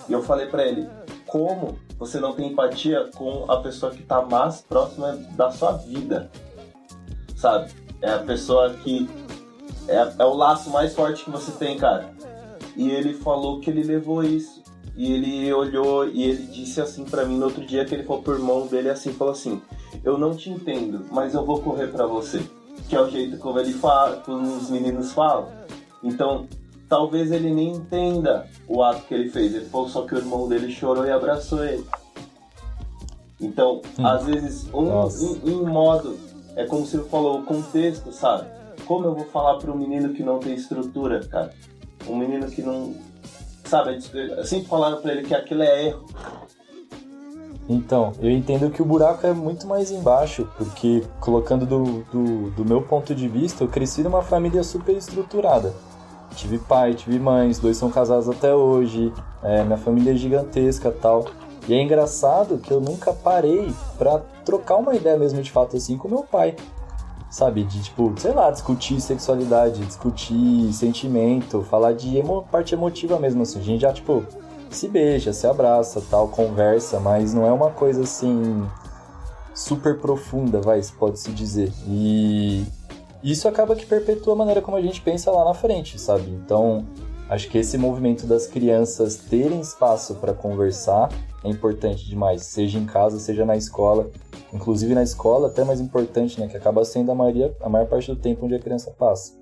[0.08, 0.90] E eu falei pra ele,
[1.26, 6.32] como você não tem empatia com a pessoa que tá mais próxima da sua vida?
[7.36, 7.72] Sabe?
[8.02, 9.10] É a pessoa que.
[9.88, 12.14] É, é o laço mais forte que você tem, cara.
[12.76, 14.62] E ele falou que ele levou isso.
[14.96, 18.22] E ele olhou e ele disse assim para mim no outro dia que ele falou
[18.22, 19.62] pro irmão dele assim, falou assim:
[20.04, 22.42] eu não te entendo, mas eu vou correr para você.
[22.88, 25.48] Que é o jeito como ele fala, como os meninos falam.
[26.04, 26.48] Então,
[26.88, 29.54] talvez ele nem entenda o ato que ele fez.
[29.54, 31.86] Ele falou só que o irmão dele chorou e abraçou ele.
[33.40, 34.06] Então, hum.
[34.06, 35.08] às vezes, um,
[35.48, 36.18] em, modo,
[36.56, 38.48] é como ele falou, o contexto, sabe?
[38.86, 41.54] Como eu vou falar para um menino que não tem estrutura, cara?
[42.08, 42.94] Um menino que não.
[43.66, 44.00] Sabe,
[44.46, 46.06] sempre falaram para ele que aquilo é erro.
[47.70, 52.66] Então, eu entendo que o buraco é muito mais embaixo, porque colocando do, do, do,
[52.66, 55.72] meu ponto de vista, eu cresci numa família super estruturada.
[56.36, 61.26] Tive pai, tive mães, dois são casados até hoje, é, minha família é gigantesca tal.
[61.70, 66.00] E é engraçado que eu nunca parei pra trocar uma ideia mesmo de fato assim
[66.00, 66.56] com meu pai.
[67.30, 73.44] Sabe, de tipo, sei lá, discutir sexualidade, discutir sentimento, falar de emo parte emotiva mesmo
[73.44, 73.60] assim.
[73.60, 74.26] A gente já, tipo,
[74.72, 78.68] se beija, se abraça, tal, conversa, mas não é uma coisa assim
[79.54, 81.72] super profunda, vai, pode se dizer.
[81.88, 82.66] E
[83.24, 86.32] isso acaba que perpetua a maneira como a gente pensa lá na frente, sabe?
[86.32, 86.84] Então,
[87.30, 91.10] acho que esse movimento das crianças terem espaço para conversar
[91.44, 94.10] é importante demais, seja em casa, seja na escola.
[94.52, 96.48] Inclusive na escola, até mais importante, né?
[96.48, 99.39] Que acaba sendo a, maioria, a maior parte do tempo onde a criança passa.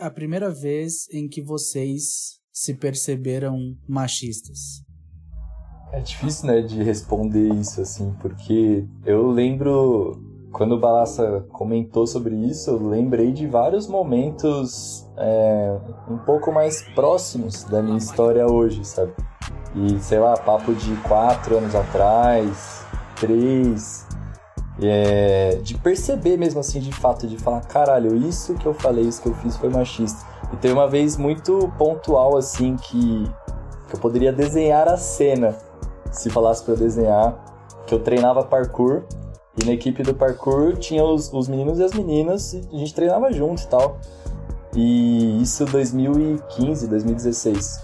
[0.00, 4.82] A primeira vez em que vocês se perceberam machistas?
[5.92, 10.20] É difícil, né, de responder isso, assim, porque eu lembro,
[10.52, 15.78] quando o Balassa comentou sobre isso, eu lembrei de vários momentos é,
[16.10, 19.12] um pouco mais próximos da minha história hoje, sabe?
[19.76, 22.84] E, sei lá, papo de quatro anos atrás,
[23.16, 24.06] três,
[24.82, 29.22] é, de perceber mesmo assim, de fato, de falar, caralho, isso que eu falei, isso
[29.22, 30.24] que eu fiz foi machista.
[30.52, 33.30] E tem uma vez muito pontual, assim, que,
[33.88, 35.56] que eu poderia desenhar a cena
[36.10, 37.34] se falasse para desenhar,
[37.86, 39.02] que eu treinava parkour
[39.60, 42.94] e na equipe do parkour tinha os, os meninos e as meninas e a gente
[42.94, 43.98] treinava junto e tal.
[44.74, 47.80] E isso 2015, 2016.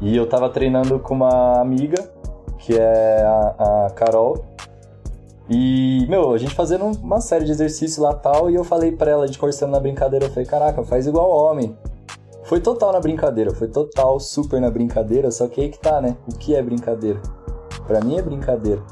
[0.00, 2.10] E eu tava treinando com uma amiga,
[2.58, 4.55] que é a, a Carol.
[5.48, 9.10] E, meu, a gente fazendo uma série de exercícios lá tal, e eu falei pra
[9.10, 11.76] ela, de cortando na brincadeira, eu falei, caraca, faz igual homem.
[12.44, 16.16] Foi total na brincadeira, foi total, super na brincadeira, só que aí que tá, né?
[16.28, 17.20] O que é brincadeira?
[17.86, 18.82] Para mim é brincadeira.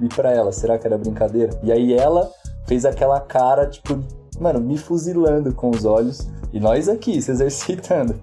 [0.00, 1.58] E para ela, será que era brincadeira?
[1.62, 2.30] E aí ela
[2.66, 3.98] fez aquela cara, tipo,
[4.40, 6.26] mano, me fuzilando com os olhos.
[6.52, 8.14] E nós aqui, se exercitando.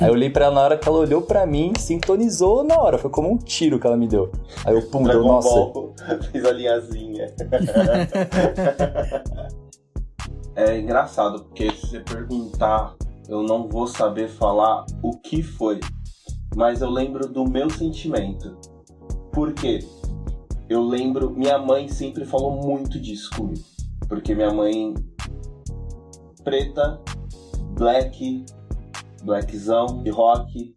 [0.00, 2.96] aí eu olhei pra ela na hora que ela olhou pra mim, sintonizou na hora.
[2.96, 4.30] Foi como um tiro que ela me deu.
[4.64, 5.48] Aí eu, pum, deu, nossa.
[5.48, 5.92] Ball,
[6.30, 7.26] fez a linhazinha.
[10.54, 12.94] é engraçado, porque se você perguntar,
[13.28, 15.80] eu não vou saber falar o que foi.
[16.54, 18.56] Mas eu lembro do meu sentimento.
[19.32, 19.80] Por quê?
[20.68, 23.64] Eu lembro, minha mãe sempre falou muito disso comigo.
[24.08, 24.94] Porque minha mãe
[26.42, 27.00] preta,
[27.76, 28.44] black,
[29.22, 30.74] blackzão, de rock,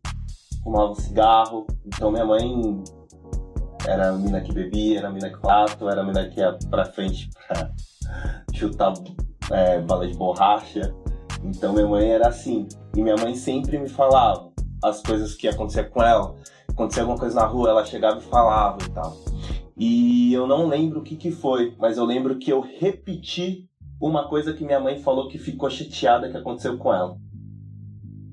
[0.63, 1.67] fumava cigarro.
[1.85, 2.83] Então minha mãe
[3.87, 6.57] era a mina que bebia, era a mina que fato, era a mina que ia
[6.69, 7.71] pra frente pra
[8.53, 8.93] chutar
[9.51, 10.93] é, bala de borracha.
[11.43, 12.67] Então minha mãe era assim.
[12.95, 14.51] E minha mãe sempre me falava
[14.83, 16.35] as coisas que aconteciam com ela
[16.75, 19.17] acontecia alguma coisa na rua, ela chegava e falava e tal.
[19.77, 23.67] E eu não lembro o que, que foi, mas eu lembro que eu repeti
[24.07, 27.17] uma coisa que minha mãe falou que ficou chateada que aconteceu com ela.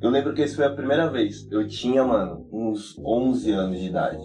[0.03, 1.51] Eu lembro que isso foi a primeira vez.
[1.51, 4.23] Eu tinha, mano, uns 11 anos de idade.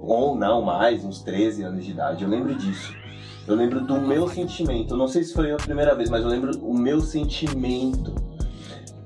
[0.00, 2.22] Ou não, mais, uns 13 anos de idade.
[2.22, 2.94] Eu lembro disso.
[3.48, 4.94] Eu lembro do meu sentimento.
[4.94, 8.14] Eu não sei se foi a primeira vez, mas eu lembro o meu sentimento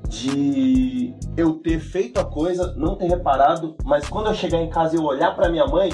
[0.09, 4.97] de eu ter feito a coisa, não ter reparado, mas quando eu chegar em casa
[4.97, 5.91] e eu olhar para minha mãe,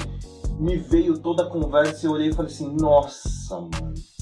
[0.59, 4.16] me veio toda a conversa e eu olhei e falei assim: nossa, mano.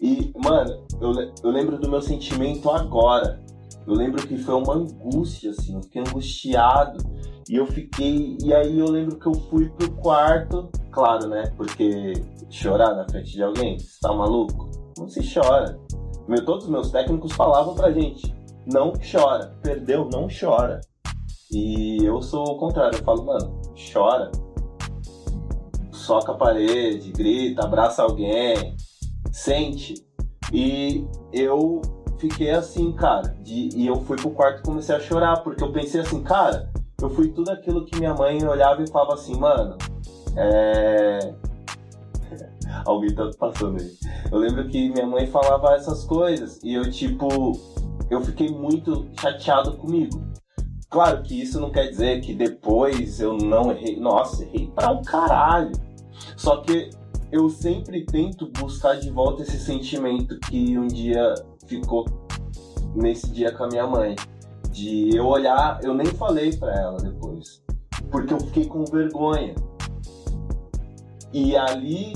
[0.00, 1.12] E, mano, eu,
[1.44, 3.42] eu lembro do meu sentimento agora.
[3.86, 6.98] Eu lembro que foi uma angústia, assim, eu fiquei angustiado.
[7.48, 8.38] E eu fiquei.
[8.42, 11.52] E aí eu lembro que eu fui pro quarto, claro, né?
[11.56, 12.12] Porque
[12.48, 14.70] chorar na frente de alguém, você tá maluco?
[14.96, 15.78] Não se chora.
[16.28, 18.34] Meu, todos os meus técnicos falavam pra gente:
[18.72, 19.58] não chora.
[19.62, 20.80] Perdeu, não chora.
[21.52, 23.60] E eu sou o contrário, eu falo, mano,
[23.92, 24.30] chora.
[25.90, 28.76] Soca a parede, grita, abraça alguém,
[29.32, 29.94] sente.
[30.52, 31.80] E eu
[32.18, 33.34] fiquei assim, cara.
[33.42, 36.70] De, e eu fui pro quarto e comecei a chorar, porque eu pensei assim, cara,
[37.00, 39.76] eu fui tudo aquilo que minha mãe olhava e falava assim, mano,
[40.36, 41.34] é.
[42.84, 43.90] Alguém tá passando aí.
[44.30, 47.52] Eu lembro que minha mãe falava essas coisas e eu, tipo,
[48.10, 50.30] eu fiquei muito chateado comigo.
[50.88, 53.98] Claro que isso não quer dizer que depois eu não errei.
[53.98, 55.72] Nossa, errei pra um caralho.
[56.36, 56.90] Só que
[57.32, 61.34] eu sempre tento buscar de volta esse sentimento que um dia
[61.66, 62.04] ficou
[62.94, 64.16] nesse dia com a minha mãe.
[64.70, 67.62] De eu olhar, eu nem falei pra ela depois.
[68.10, 69.54] Porque eu fiquei com vergonha.
[71.32, 72.14] E ali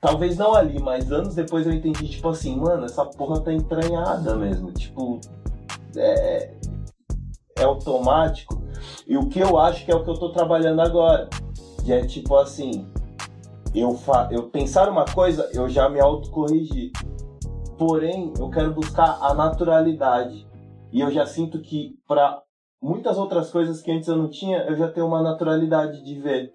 [0.00, 4.34] Talvez não ali, mas anos depois eu entendi, tipo assim, mano, essa porra tá entranhada
[4.34, 4.72] mesmo.
[4.72, 5.20] Tipo,
[5.96, 6.54] é,
[7.56, 8.60] é automático.
[9.06, 11.28] E o que eu acho que é o que eu tô trabalhando agora.
[11.84, 12.86] Que é tipo assim,
[13.74, 16.92] eu, fa eu pensar uma coisa, eu já me autocorrigi.
[17.78, 20.46] Porém, eu quero buscar a naturalidade.
[20.92, 22.42] E eu já sinto que para
[22.80, 26.52] muitas outras coisas que antes eu não tinha, eu já tenho uma naturalidade de ver.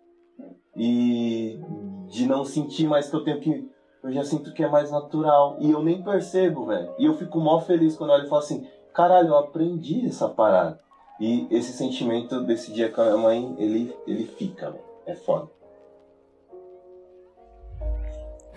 [0.76, 1.60] E
[2.08, 3.68] de não sentir mais que eu tenho que.
[4.04, 5.58] Eu já sinto que é mais natural.
[5.60, 6.94] E eu nem percebo, velho.
[7.00, 10.80] E eu fico mó feliz quando ele fala assim: caralho, eu aprendi essa parada.
[11.20, 14.84] E esse sentimento desse dia com a minha mãe, ele, ele fica, velho.
[15.08, 15.57] É foda.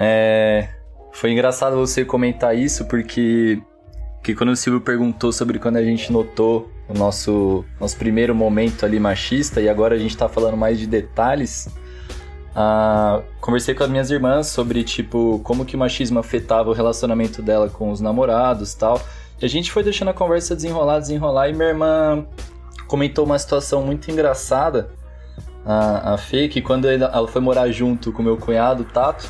[0.00, 0.68] É.
[1.12, 3.62] Foi engraçado você comentar isso, porque.
[4.22, 8.84] Que quando o Silvio perguntou sobre quando a gente notou o nosso, nosso primeiro momento
[8.84, 11.68] ali machista, e agora a gente tá falando mais de detalhes
[12.54, 17.42] ah, conversei com as minhas irmãs sobre, tipo, como que o machismo afetava o relacionamento
[17.42, 19.00] dela com os namorados tal.
[19.40, 22.26] E a gente foi deixando a conversa desenrolar, desenrolar, e minha irmã
[22.86, 24.90] comentou uma situação muito engraçada,
[25.64, 29.28] a, a Fê, que quando ela foi morar junto com meu cunhado, Tato,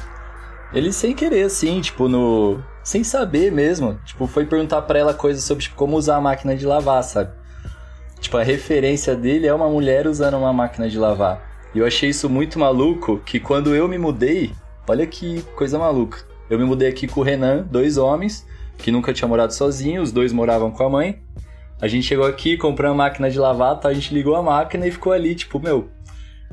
[0.73, 2.63] ele sem querer, assim, tipo, no.
[2.83, 3.99] Sem saber mesmo.
[4.05, 7.31] Tipo, foi perguntar para ela coisas sobre tipo, como usar a máquina de lavar, sabe?
[8.21, 11.43] Tipo, a referência dele é uma mulher usando uma máquina de lavar.
[11.75, 14.53] E eu achei isso muito maluco que quando eu me mudei,
[14.89, 16.19] olha que coisa maluca.
[16.49, 20.11] Eu me mudei aqui com o Renan, dois homens, que nunca tinha morado sozinho, os
[20.11, 21.23] dois moravam com a mãe.
[21.81, 23.89] A gente chegou aqui, comprou uma máquina de lavar, tá?
[23.89, 25.89] a gente ligou a máquina e ficou ali, tipo, meu,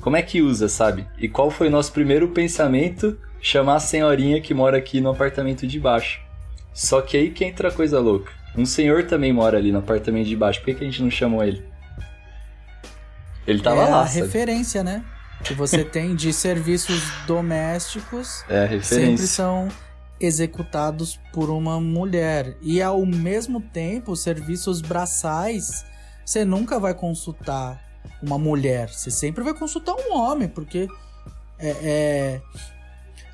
[0.02, 1.08] como é que usa, sabe?
[1.18, 3.18] E qual foi o nosso primeiro pensamento?
[3.42, 6.22] Chamar a senhorinha que mora aqui no apartamento de baixo.
[6.74, 8.32] Só que aí que entra a coisa louca.
[8.56, 10.60] Um senhor também mora ali no apartamento de baixo.
[10.60, 11.64] Por que, que a gente não chamou ele?
[13.46, 14.02] Ele tava é lá.
[14.04, 14.22] a sabe?
[14.22, 15.04] referência, né?
[15.44, 18.44] Que você tem de serviços domésticos.
[18.50, 19.00] É a referência.
[19.00, 19.70] Sempre são
[20.20, 22.58] executados por uma mulher.
[22.62, 25.86] E ao mesmo tempo, serviços braçais,
[26.26, 27.87] você nunca vai consultar
[28.22, 28.90] uma mulher.
[28.90, 30.88] Você sempre vai consultar um homem, porque
[31.60, 32.42] é, é...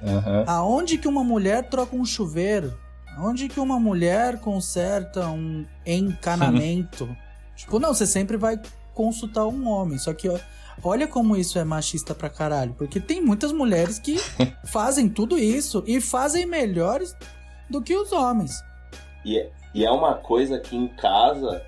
[0.02, 0.44] Uhum.
[0.48, 2.78] aonde que uma mulher troca um chuveiro?
[3.18, 7.08] Aonde que uma mulher conserta um encanamento?
[7.56, 8.60] tipo, não, você sempre vai
[8.94, 9.98] consultar um homem.
[9.98, 10.38] Só que ó,
[10.84, 12.74] olha como isso é machista pra caralho.
[12.74, 14.18] Porque tem muitas mulheres que
[14.66, 17.16] fazem tudo isso e fazem melhores
[17.70, 18.64] do que os homens.
[19.24, 21.64] E é, e é uma coisa que em casa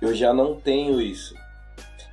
[0.00, 1.34] eu já não tenho isso.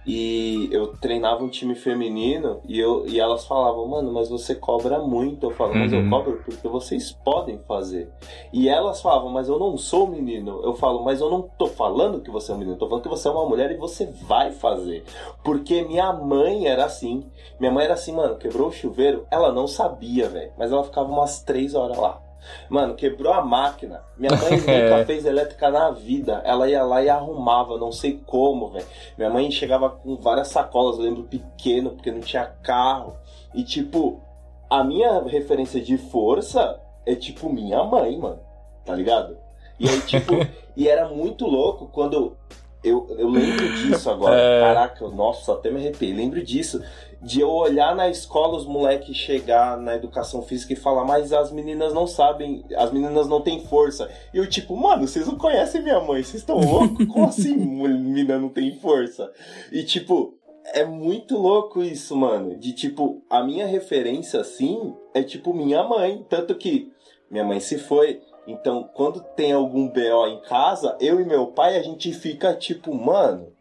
[0.05, 4.99] E eu treinava um time feminino e, eu, e elas falavam, mano, mas você cobra
[4.99, 5.45] muito.
[5.45, 6.03] Eu falo, mas uhum.
[6.03, 8.09] eu cobro porque vocês podem fazer.
[8.51, 10.61] E elas falavam, mas eu não sou menino.
[10.63, 13.09] Eu falo, mas eu não tô falando que você é um menino, tô falando que
[13.09, 15.03] você é uma mulher e você vai fazer.
[15.43, 17.23] Porque minha mãe era assim.
[17.59, 20.51] Minha mãe era assim, mano, quebrou o chuveiro, ela não sabia, velho.
[20.57, 22.30] Mas ela ficava umas três horas lá.
[22.69, 24.03] Mano, quebrou a máquina.
[24.17, 25.05] Minha mãe nunca é.
[25.05, 26.41] fez elétrica na vida.
[26.45, 28.85] Ela ia lá e arrumava, não sei como, velho.
[29.17, 33.15] Minha mãe chegava com várias sacolas, eu lembro pequeno, porque não tinha carro.
[33.53, 34.21] E tipo,
[34.69, 38.39] a minha referência de força é tipo minha mãe, mano.
[38.85, 39.37] Tá ligado?
[39.79, 40.33] E aí, tipo,
[40.75, 42.37] e era muito louco quando
[42.83, 44.35] eu, eu lembro disso agora.
[44.35, 44.61] É...
[44.61, 46.13] Caraca, nossa, até me arrepiei.
[46.13, 46.81] Lembro disso.
[47.21, 51.51] De eu olhar na escola os moleques chegar na educação física e falar, mas as
[51.51, 54.09] meninas não sabem, as meninas não têm força.
[54.33, 57.05] E eu, tipo, mano, vocês não conhecem minha mãe, vocês estão loucos?
[57.05, 59.31] Como assim menina não tem força?
[59.71, 60.33] E tipo,
[60.73, 62.57] é muito louco isso, mano.
[62.57, 66.25] De tipo, a minha referência assim é tipo minha mãe.
[66.27, 66.91] Tanto que
[67.29, 68.21] minha mãe se foi.
[68.47, 72.93] Então, quando tem algum BO em casa, eu e meu pai, a gente fica tipo,
[72.93, 73.53] mano,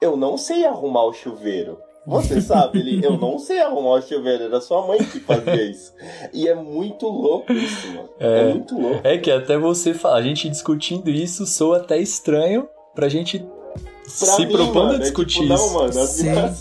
[0.00, 1.78] eu não sei arrumar o chuveiro.
[2.06, 5.94] Você sabe, ele, eu não sei arrumar o chuveiro, era sua mãe que fazia isso.
[6.32, 8.08] E é muito louco isso, mano.
[8.18, 9.00] É, é muito louco.
[9.04, 14.32] É que até você fala, a gente discutindo isso soa até estranho pra gente pra
[14.32, 15.66] se mim, propondo mano, a discutir é tipo, isso.
[15.66, 16.10] Não, mano, as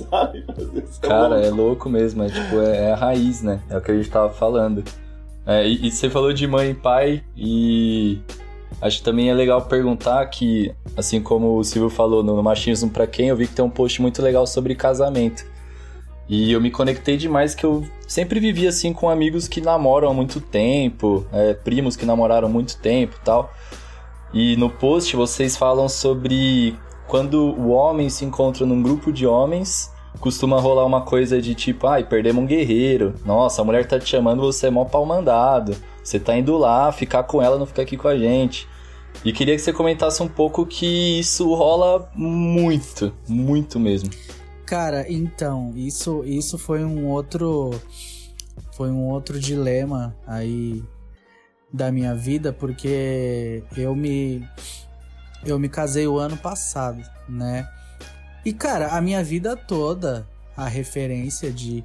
[0.10, 1.02] sabem fazer isso.
[1.02, 3.62] Cara, é louco mesmo, é tipo, é, é, a raiz, né?
[3.70, 4.84] É o que a gente tava falando.
[5.46, 8.20] É, e, e, você falou de mãe e pai, e
[8.82, 13.06] acho que também é legal perguntar que, assim como o Silvio falou no, Machismo para
[13.06, 15.46] Quem, eu vi que tem um post muito legal sobre casamento.
[16.28, 20.14] E eu me conectei demais que eu sempre vivi assim com amigos que namoram há
[20.14, 23.54] muito tempo, é, primos que namoraram há muito tempo tal.
[24.34, 26.76] E no post vocês falam sobre
[27.08, 31.88] quando o homem se encontra num grupo de homens costuma rolar uma coisa de tipo,
[31.88, 33.16] ai, perdemos um guerreiro.
[33.26, 35.76] Nossa, a mulher tá te chamando, você é mó pau mandado.
[36.04, 38.68] Você tá indo lá, ficar com ela, não ficar aqui com a gente.
[39.24, 44.10] E queria que você comentasse um pouco que isso rola muito, muito mesmo.
[44.66, 47.72] Cara, então, isso isso foi um outro
[48.74, 50.84] foi um outro dilema aí
[51.72, 54.48] da minha vida, porque eu me
[55.46, 57.68] eu me casei o ano passado, né?
[58.46, 61.84] E, cara, a minha vida toda, a referência de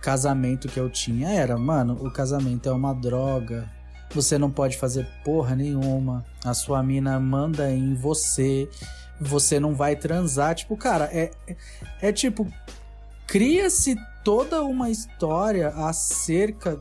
[0.00, 3.68] casamento que eu tinha era, mano, o casamento é uma droga.
[4.14, 6.24] Você não pode fazer porra nenhuma.
[6.44, 8.68] A sua mina manda em você.
[9.20, 10.54] Você não vai transar.
[10.54, 11.30] Tipo, cara, é,
[12.00, 12.46] é, tipo.
[13.26, 16.80] Cria-se toda uma história acerca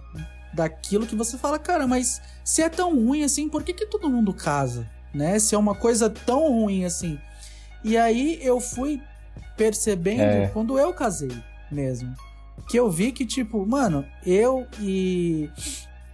[0.53, 4.09] daquilo que você fala, cara, mas se é tão ruim assim, por que, que todo
[4.09, 4.87] mundo casa?
[5.13, 5.39] Né?
[5.39, 7.17] Se é uma coisa tão ruim assim.
[7.83, 9.01] E aí eu fui
[9.57, 10.47] percebendo é.
[10.47, 11.35] quando eu casei
[11.71, 12.13] mesmo.
[12.67, 15.49] Que eu vi que, tipo, mano, eu e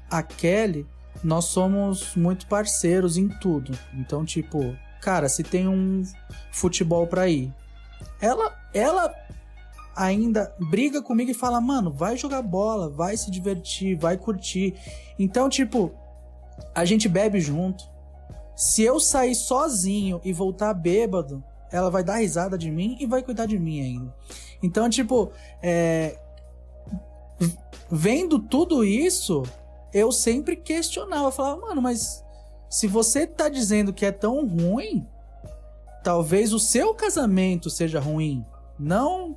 [0.10, 0.88] a Kelly,
[1.24, 3.78] nós somos muito parceiros em tudo.
[3.94, 6.04] Então, tipo, cara, se tem um
[6.52, 7.54] futebol pra ir,
[8.22, 9.14] ela, ela
[9.96, 14.76] ainda briga comigo e fala, mano, vai jogar bola, vai se divertir, vai curtir.
[15.18, 15.92] Então, tipo,
[16.74, 17.84] a gente bebe junto.
[18.56, 23.22] Se eu sair sozinho e voltar bêbado, ela vai dar risada de mim e vai
[23.22, 24.16] cuidar de mim ainda.
[24.62, 26.18] Então, tipo, é...
[27.90, 29.44] vendo tudo isso,
[29.94, 32.24] eu sempre questionava, falava, mano, mas
[32.70, 35.08] se você tá dizendo que é tão ruim,
[36.04, 38.46] talvez o seu casamento seja ruim.
[38.78, 39.36] Não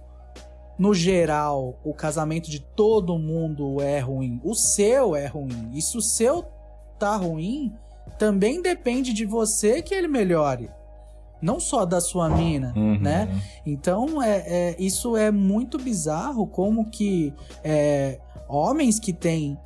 [0.79, 4.41] no geral, o casamento de todo mundo é ruim.
[4.43, 5.71] O seu é ruim.
[5.73, 6.45] E se o seu
[6.99, 7.73] tá ruim,
[8.19, 10.71] também depende de você que ele melhore.
[11.41, 12.99] Não só da sua mina, uhum.
[12.99, 13.29] né?
[13.67, 17.35] Então, é, é, isso é muito bizarro como que
[17.65, 19.59] é, homens que têm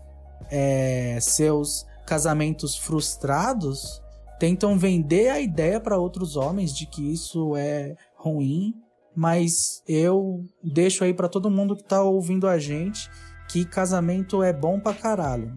[0.51, 4.01] é, seus casamentos frustrados
[4.39, 8.75] tentam vender a ideia para outros homens de que isso é ruim,
[9.15, 13.11] mas eu deixo aí para todo mundo que tá ouvindo a gente
[13.49, 15.55] que casamento é bom pra caralho.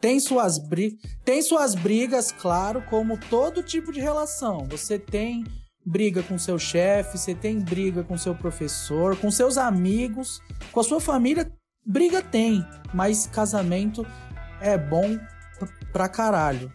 [0.00, 4.66] Tem suas, bri tem suas brigas, claro, como todo tipo de relação.
[4.70, 5.44] Você tem
[5.84, 10.84] briga com seu chefe, você tem briga com seu professor, com seus amigos, com a
[10.84, 11.50] sua família,
[11.84, 14.06] briga tem, mas casamento
[14.60, 15.18] é bom
[15.92, 16.72] pra caralho.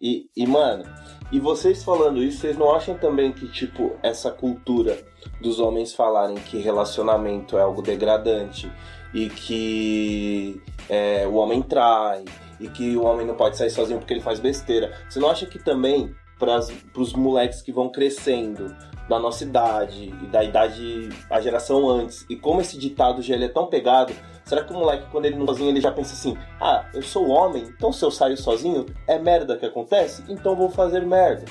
[0.00, 0.84] E, e, mano,
[1.32, 4.98] e vocês falando isso, vocês não acham também que, tipo, essa cultura
[5.40, 8.70] dos homens falarem que relacionamento é algo degradante
[9.14, 12.24] e que é, o homem trai
[12.60, 14.92] e que o homem não pode sair sozinho porque ele faz besteira.
[15.08, 16.60] Você não acha que também para
[16.96, 18.76] os moleques que vão crescendo
[19.08, 23.48] da nossa idade e da idade a geração antes e como esse ditado já é
[23.48, 24.12] tão pegado
[24.44, 27.28] Será que o moleque, quando ele não sozinho, ele já pensa assim: ah, eu sou
[27.28, 30.22] homem, então se eu saio sozinho, é merda que acontece?
[30.28, 31.44] Então vou fazer merda.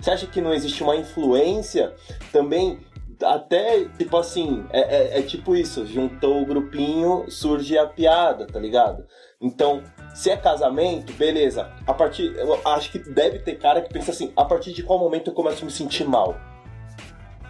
[0.00, 1.94] Você acha que não existe uma influência
[2.32, 2.78] também?
[3.22, 8.58] Até, tipo assim, é, é, é tipo isso: juntou o grupinho, surge a piada, tá
[8.58, 9.06] ligado?
[9.40, 9.82] Então,
[10.14, 11.70] se é casamento, beleza.
[11.86, 12.34] A partir.
[12.36, 15.34] Eu acho que deve ter cara que pensa assim: a partir de qual momento eu
[15.34, 16.34] começo a me sentir mal?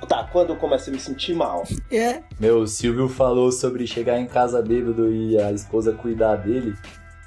[0.06, 1.64] Tá, quando eu começo a me sentir mal.
[1.90, 2.22] É.
[2.38, 6.74] Meu, o Silvio falou sobre chegar em casa bêbado e a esposa cuidar dele.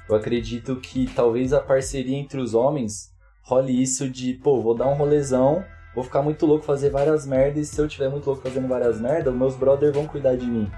[0.08, 3.12] Eu acredito que talvez a parceria entre os homens
[3.48, 5.64] role isso de, pô, vou dar um rolezão,
[5.94, 9.00] vou ficar muito louco, fazer várias merdas, e se eu tiver muito louco fazendo várias
[9.00, 10.70] merdas, meus brothers vão cuidar de mim.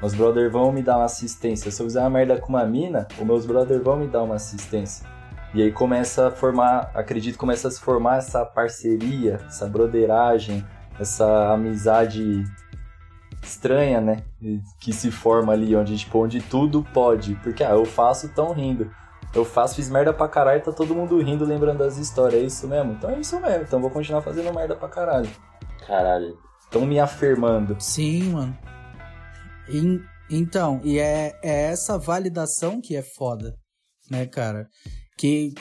[0.00, 1.70] Meus brothers vão me dar uma assistência.
[1.70, 4.36] Se eu fizer uma merda com uma mina, os meus brothers vão me dar uma
[4.36, 5.06] assistência.
[5.54, 10.64] E aí começa a formar, acredito, começa a se formar essa parceria, essa broderagem,
[10.98, 12.44] essa amizade
[13.42, 14.22] estranha, né?
[14.80, 17.34] Que se forma ali, onde, tipo, onde tudo pode.
[17.36, 18.90] Porque, ah, eu faço, tão rindo.
[19.34, 22.42] Eu faço, fiz merda pra caralho, tá todo mundo rindo, lembrando das histórias.
[22.42, 22.92] É isso mesmo?
[22.92, 23.62] Então é isso mesmo.
[23.62, 25.30] Então vou continuar fazendo merda pra caralho.
[25.86, 26.38] Caralho.
[26.60, 27.76] Estão me afirmando.
[27.80, 28.58] Sim, mano.
[29.68, 33.56] E, então, e é, é essa validação que é foda,
[34.10, 34.68] né, cara?
[35.16, 35.54] Que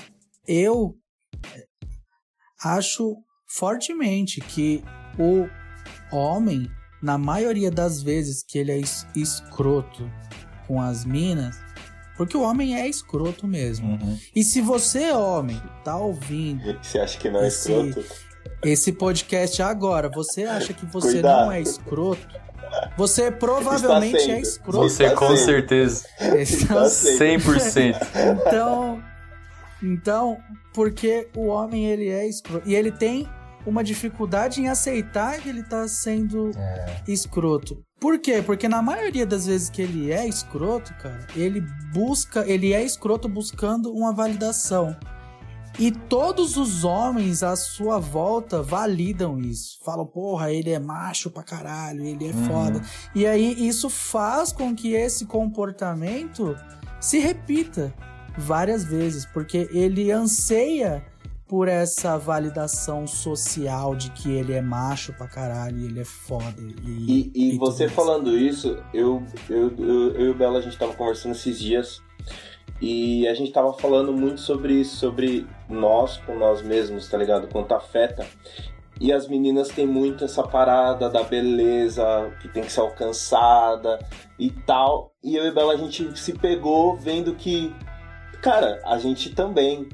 [0.48, 0.96] eu
[2.64, 3.16] acho
[3.48, 4.84] fortemente que
[5.18, 5.48] o
[6.12, 6.70] homem,
[7.02, 10.10] na maioria das vezes que ele é es escroto
[10.68, 11.60] com as minas,
[12.16, 13.94] porque o homem é escroto mesmo.
[13.94, 14.18] Uhum.
[14.36, 16.78] E se você, homem, tá ouvindo.
[16.82, 18.06] Você acha que não é esse, escroto?
[18.64, 21.46] Esse podcast agora, você acha que você Cuidado.
[21.46, 22.42] não é escroto?
[22.98, 24.88] Você provavelmente é escroto.
[24.88, 26.06] Você com certeza.
[26.20, 27.96] Então, 100%.
[28.48, 29.04] Então,
[29.82, 30.38] então,
[30.74, 32.70] porque o homem ele é escroto.
[32.70, 33.28] E ele tem
[33.66, 37.04] uma dificuldade em aceitar que ele tá sendo é.
[37.08, 37.84] escroto.
[38.00, 38.42] Por quê?
[38.44, 41.62] Porque na maioria das vezes que ele é escroto, cara, ele
[41.94, 44.98] busca, ele é escroto buscando uma validação.
[45.80, 49.80] E todos os homens à sua volta validam isso.
[49.84, 52.46] Falam, porra, ele é macho pra caralho, ele é uhum.
[52.46, 52.82] foda.
[53.16, 56.56] E aí isso faz com que esse comportamento
[57.00, 57.94] se repita
[58.38, 61.06] várias vezes, porque ele anseia
[61.52, 66.56] por essa validação social de que ele é macho pra caralho e ele é foda.
[66.58, 70.78] E, e, e você falando isso, eu, eu, eu, eu e o Bela, a gente
[70.78, 72.02] tava conversando esses dias
[72.82, 77.50] e a gente tava falando muito sobre isso, sobre nós com nós mesmos, tá ligado?
[77.50, 78.26] Quanto afeta.
[78.98, 84.00] E as meninas têm muito essa parada da beleza que tem que ser alcançada
[84.40, 85.14] e tal.
[85.22, 87.76] E eu e Bela, a gente se pegou vendo que,
[88.42, 89.90] cara, a gente também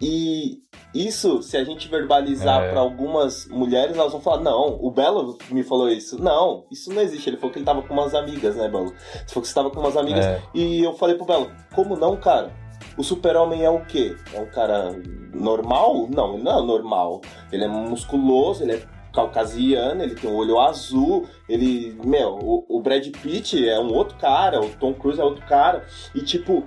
[0.00, 0.62] e
[0.94, 2.70] isso, se a gente verbalizar é.
[2.70, 6.22] para algumas mulheres, elas vão falar: não, o Belo me falou isso.
[6.22, 7.28] Não, isso não existe.
[7.28, 8.88] Ele falou que ele tava com umas amigas, né, Belo?
[8.88, 10.24] Você falou que você tava com umas amigas.
[10.24, 10.42] É.
[10.52, 12.52] E eu falei pro Belo: como não, cara?
[12.96, 14.16] O super-homem é o quê?
[14.32, 14.94] É um cara
[15.32, 16.08] normal?
[16.08, 17.20] Não, ele não é normal.
[17.50, 18.82] Ele é musculoso, ele é
[19.12, 24.18] caucasiano, ele tem um olho azul, ele, meu, o, o Brad Pitt é um outro
[24.18, 26.66] cara, o Tom Cruise é outro cara, e tipo,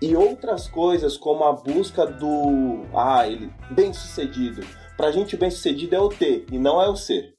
[0.00, 4.64] e outras coisas como a busca do, ah, ele bem sucedido.
[4.96, 7.38] Pra gente bem sucedido é o ter e não é o ser.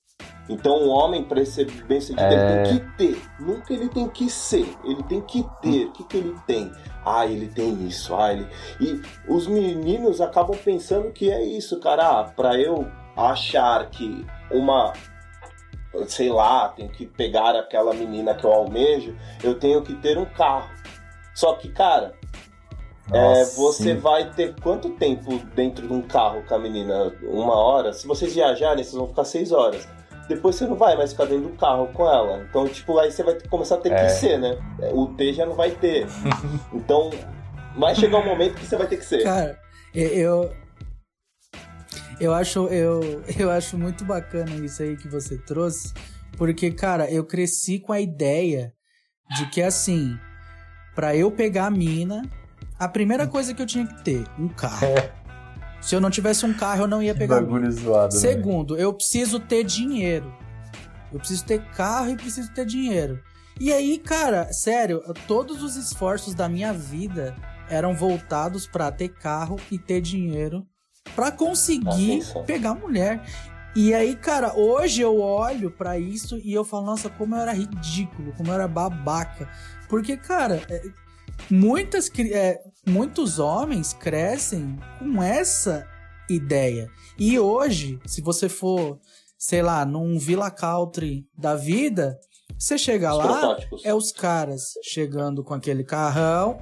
[0.50, 2.62] Então, o homem, para ser bem sucedido, é...
[2.62, 3.22] ele tem que ter.
[3.40, 4.68] Nunca ele tem que ser.
[4.84, 5.86] Ele tem que ter.
[5.86, 6.72] O que, que ele tem?
[7.06, 8.16] Ah, ele tem isso.
[8.16, 8.48] Ah, ele...
[8.82, 9.00] E
[9.32, 12.22] os meninos acabam pensando que é isso, cara.
[12.22, 14.94] Ah, pra eu achar que uma.
[16.08, 20.26] Sei lá, tenho que pegar aquela menina que eu almejo, eu tenho que ter um
[20.26, 20.70] carro.
[21.34, 22.14] Só que, cara,
[23.14, 24.00] é, você sim.
[24.00, 27.14] vai ter quanto tempo dentro de um carro com a menina?
[27.24, 27.94] Uma hora?
[27.94, 29.88] Se vocês viajarem, vocês vão ficar seis horas
[30.30, 32.46] depois você não vai mais ficar dentro do carro com ela.
[32.48, 34.06] Então, tipo, aí você vai começar a ter é.
[34.06, 34.58] que ser, né?
[34.94, 36.06] O T já não vai ter.
[36.72, 37.10] então,
[37.76, 39.24] vai chegar um momento que você vai ter que ser.
[39.24, 39.60] Cara,
[39.94, 40.54] eu.
[42.20, 45.94] Eu acho, eu, eu acho muito bacana isso aí que você trouxe,
[46.38, 48.74] porque, cara, eu cresci com a ideia
[49.38, 50.20] de que, assim,
[50.94, 52.30] para eu pegar a mina,
[52.80, 54.86] a primeira coisa que eu tinha que ter, um carro.
[54.86, 55.12] É.
[55.82, 58.20] Se eu não tivesse um carro, eu não ia pegar Bagulho zoado, né?
[58.20, 58.84] Segundo, né?
[58.84, 60.34] eu preciso ter dinheiro.
[61.12, 63.22] Eu preciso ter carro e preciso ter dinheiro.
[63.60, 67.36] E aí, cara, sério, todos os esforços da minha vida
[67.70, 70.66] eram voltados para ter carro e ter dinheiro
[71.16, 73.22] para conseguir pegar mulher.
[73.76, 77.54] E aí, cara, hoje eu olho para isso e eu falo, nossa, como eu era
[77.54, 79.48] ridículo, como eu era babaca.
[79.88, 80.82] Porque, cara, é,
[81.50, 85.88] muitas, é, muitos homens crescem com essa
[86.30, 86.90] ideia.
[87.18, 89.00] E hoje, se você for,
[89.38, 92.20] sei lá, num Villa Country da vida,
[92.58, 96.60] você chega os lá, é os caras chegando com aquele carrão,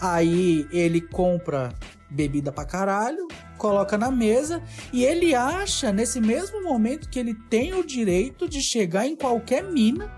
[0.00, 1.72] aí ele compra
[2.10, 7.72] bebida pra caralho, coloca na mesa e ele acha nesse mesmo momento que ele tem
[7.74, 10.10] o direito de chegar em qualquer mina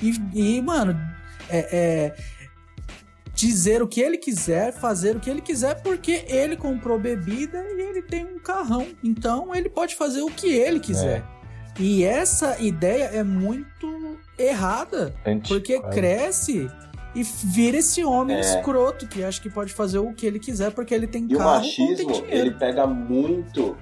[0.00, 0.98] e, e mano,
[1.48, 2.16] é, é
[3.36, 7.82] dizer o que ele quiser, fazer o que ele quiser, porque ele comprou bebida e
[7.82, 8.86] ele tem um carrão.
[9.04, 11.18] Então ele pode fazer o que ele quiser.
[11.18, 11.36] É.
[11.78, 15.14] E essa ideia é muito errada,
[15.46, 16.70] porque cresce
[17.14, 18.40] e vira esse homem é.
[18.40, 21.40] escroto que acha que pode fazer o que ele quiser porque ele tem e carro.
[21.40, 23.76] E o machismo, ele pega muito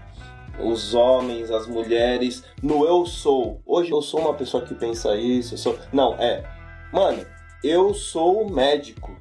[0.59, 3.61] os homens, as mulheres no eu sou.
[3.65, 5.79] Hoje eu sou uma pessoa que pensa isso, eu sou.
[5.93, 6.45] Não, é.
[6.93, 7.25] Mano,
[7.63, 9.17] eu sou médico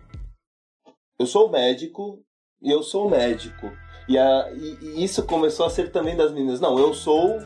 [1.24, 2.22] eu sou médico
[2.62, 3.72] e eu sou médico.
[4.08, 6.60] E, a, e, e, isso começou a ser também das meninas.
[6.60, 7.40] Não, eu sou.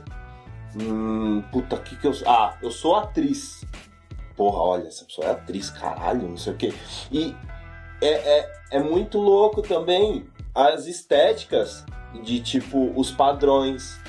[0.76, 2.28] Hum, puta, que que eu sou?
[2.28, 3.64] Ah, eu sou atriz.
[4.36, 6.74] Porra, olha, essa pessoa é atriz, caralho, não sei o quê.
[7.12, 7.36] E
[8.02, 11.86] é, é, é muito louco também as estéticas
[12.24, 14.00] de tipo os padrões.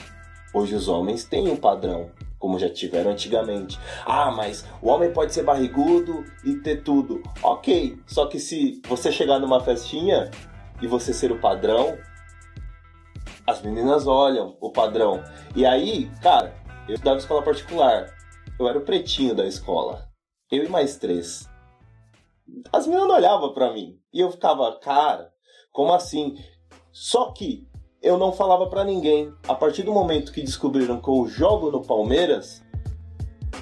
[0.54, 3.78] Hoje os homens têm um padrão como já tiveram antigamente.
[4.06, 7.22] Ah, mas o homem pode ser barrigudo e ter tudo.
[7.42, 10.30] Ok, só que se você chegar numa festinha
[10.80, 11.98] e você ser o padrão,
[13.46, 15.22] as meninas olham o padrão.
[15.56, 16.54] E aí, cara,
[16.88, 18.14] eu estudava escola particular.
[18.58, 20.08] Eu era o pretinho da escola.
[20.50, 21.48] Eu e mais três.
[22.72, 23.98] As meninas olhavam pra mim.
[24.12, 25.32] E eu ficava, cara,
[25.70, 26.36] como assim?
[26.90, 27.67] Só que
[28.02, 29.32] eu não falava para ninguém.
[29.46, 32.62] A partir do momento que descobriram que eu jogo no Palmeiras,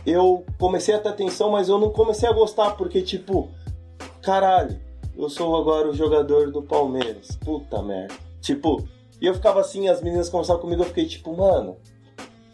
[0.05, 3.49] eu comecei a ter atenção, mas eu não comecei a gostar, porque, tipo,
[4.22, 4.78] caralho,
[5.16, 7.37] eu sou agora o jogador do Palmeiras.
[7.37, 8.14] Puta merda.
[8.41, 8.87] Tipo,
[9.20, 11.76] e eu ficava assim, as meninas conversavam comigo, eu fiquei tipo, mano,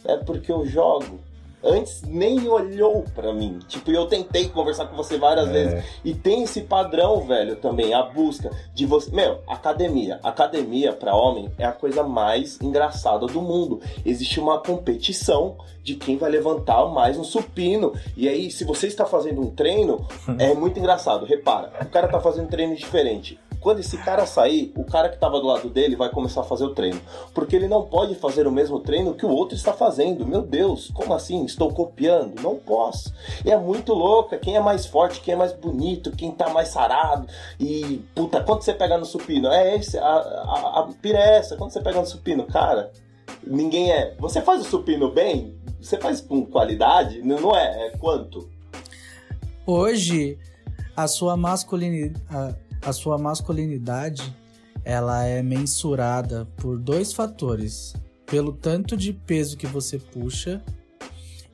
[0.04, 1.20] é porque eu jogo
[1.62, 3.58] antes nem olhou para mim.
[3.68, 5.52] Tipo, eu tentei conversar com você várias é.
[5.52, 5.84] vezes.
[6.04, 9.10] E tem esse padrão, velho, também, a busca de você.
[9.10, 10.20] Meu, academia.
[10.22, 13.80] Academia para homem é a coisa mais engraçada do mundo.
[14.04, 17.92] Existe uma competição de quem vai levantar mais um supino.
[18.16, 20.06] E aí, se você está fazendo um treino,
[20.38, 21.24] é muito engraçado.
[21.24, 23.38] Repara, o cara tá fazendo um treino diferente.
[23.62, 26.64] Quando esse cara sair, o cara que estava do lado dele vai começar a fazer
[26.64, 27.00] o treino.
[27.32, 30.26] Porque ele não pode fazer o mesmo treino que o outro está fazendo.
[30.26, 31.44] Meu Deus, como assim?
[31.44, 32.42] Estou copiando?
[32.42, 33.14] Não posso.
[33.44, 34.36] E é muito louca.
[34.36, 37.28] Quem é mais forte, quem é mais bonito, quem tá mais sarado.
[37.60, 39.46] E, puta, quando você pega no supino?
[39.46, 41.56] É esse, a, a, a pira é essa.
[41.56, 42.90] Quando você pega no supino, cara,
[43.46, 44.16] ninguém é.
[44.18, 45.54] Você faz o supino bem?
[45.80, 47.22] Você faz com qualidade?
[47.22, 47.86] Não é?
[47.86, 48.50] É quanto?
[49.64, 50.36] Hoje,
[50.96, 54.34] a sua masculinidade a sua masculinidade
[54.84, 57.94] ela é mensurada por dois fatores:
[58.26, 60.62] pelo tanto de peso que você puxa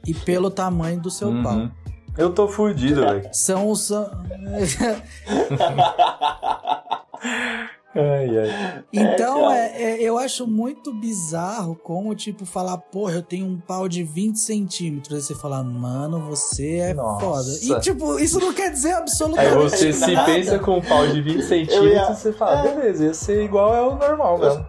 [0.06, 1.42] e pelo tamanho do seu uhum.
[1.42, 1.70] pau.
[2.16, 3.28] Eu tô fudido, velho.
[3.32, 3.90] São os.
[7.98, 8.84] Ai, ai.
[8.92, 13.58] Então, é, é, é, eu acho muito bizarro como, tipo, falar, porra, eu tenho um
[13.58, 15.16] pau de 20 centímetros.
[15.16, 17.20] Aí você fala, mano, você é Nossa.
[17.20, 17.48] foda.
[17.60, 19.64] E, tipo, isso não quer dizer absolutamente nada.
[19.64, 22.14] Aí você se pensa com um pau de 20 centímetros, ia...
[22.14, 22.74] você fala, é.
[22.74, 24.66] beleza, ia ser igual ao normal mesmo.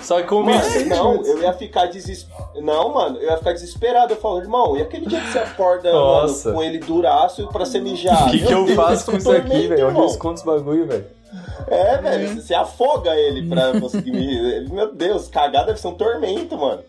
[0.00, 2.60] Só que com Mas, não, eu ia ficar desesperado.
[2.62, 4.14] Não, mano, eu ia ficar desesperado.
[4.14, 7.80] Eu falo, irmão, e aquele dia que você acorda mano, com ele duraço pra ser
[7.80, 8.28] mijar?
[8.28, 9.90] O que, que eu faço com isso aqui, velho?
[9.90, 11.19] Eu escondo os bagulho, velho.
[11.66, 14.68] É, velho, você afoga ele pra conseguir me.
[14.68, 16.82] Meu Deus, cagar deve ser um tormento, mano.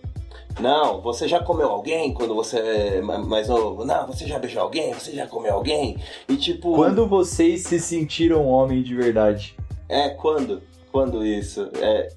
[0.60, 3.86] Não, você já comeu alguém quando você é mais novo?
[3.86, 4.94] Não, você já beijou alguém?
[4.94, 5.98] Você já comeu alguém?
[6.28, 6.76] E tipo.
[6.76, 9.56] Quando vocês se sentiram homem de verdade?
[9.88, 10.62] É, quando?
[10.92, 11.70] Quando isso?
[11.80, 12.10] É.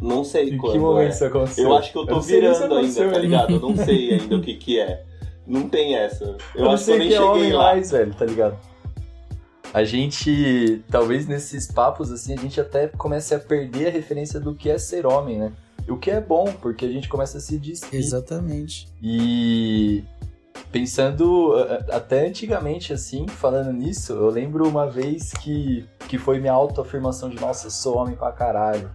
[0.00, 0.72] Não sei em quando.
[0.72, 1.10] que momento é.
[1.10, 1.64] isso aconteceu?
[1.64, 3.52] Eu acho que eu tô eu virando ainda, tá ligado?
[3.54, 5.02] Eu não sei ainda o que que é.
[5.46, 6.24] Não tem essa.
[6.54, 7.62] Eu, eu acho que eu nem que é cheguei homem lá.
[7.64, 8.69] mais, velho, tá ligado?
[9.72, 14.54] A gente, talvez nesses papos assim, a gente até comece a perder a referência do
[14.54, 15.52] que é ser homem, né?
[15.88, 17.98] O que é bom, porque a gente começa a se despir.
[17.98, 18.88] Exatamente.
[19.02, 20.04] E
[20.72, 21.54] pensando
[21.90, 27.40] até antigamente assim, falando nisso, eu lembro uma vez que, que foi minha autoafirmação de
[27.40, 28.90] nossa, eu sou homem pra caralho.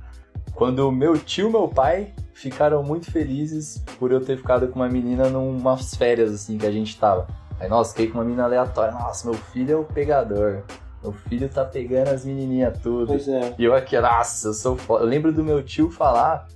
[0.53, 4.89] Quando meu tio e meu pai ficaram muito felizes por eu ter ficado com uma
[4.89, 7.27] menina numas férias assim que a gente tava.
[7.59, 8.91] Aí, nossa, fiquei com uma menina aleatória.
[8.91, 10.63] Nossa, meu filho é o pegador.
[11.01, 13.07] Meu filho tá pegando as menininhas tudo.
[13.07, 13.53] Pois é.
[13.57, 15.03] E eu aqui, nossa, eu sou foda.
[15.03, 16.47] Eu lembro do meu tio falar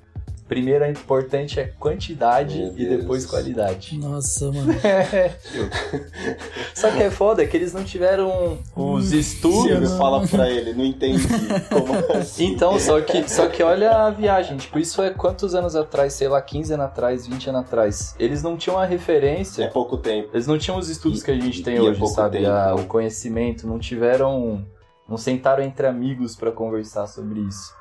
[0.50, 3.96] Primeiro, é importante é quantidade e depois qualidade.
[4.00, 4.74] Nossa, mano.
[6.74, 9.94] Só que é foda que eles não tiveram os estudos.
[9.94, 11.28] fala pra ele, não entendi.
[11.70, 12.48] Como assim?
[12.48, 14.58] Então, só que, só que olha a viagem.
[14.58, 16.14] Tipo, isso é quantos anos atrás?
[16.14, 18.16] Sei lá, 15 anos atrás, 20 anos atrás.
[18.18, 19.66] Eles não tinham a referência.
[19.66, 20.30] É pouco tempo.
[20.34, 22.44] Eles não tinham os estudos e, que a gente tem hoje, é sabe?
[22.44, 23.68] A, o conhecimento.
[23.68, 24.66] Não tiveram.
[25.08, 27.78] Não sentaram entre amigos para conversar sobre isso.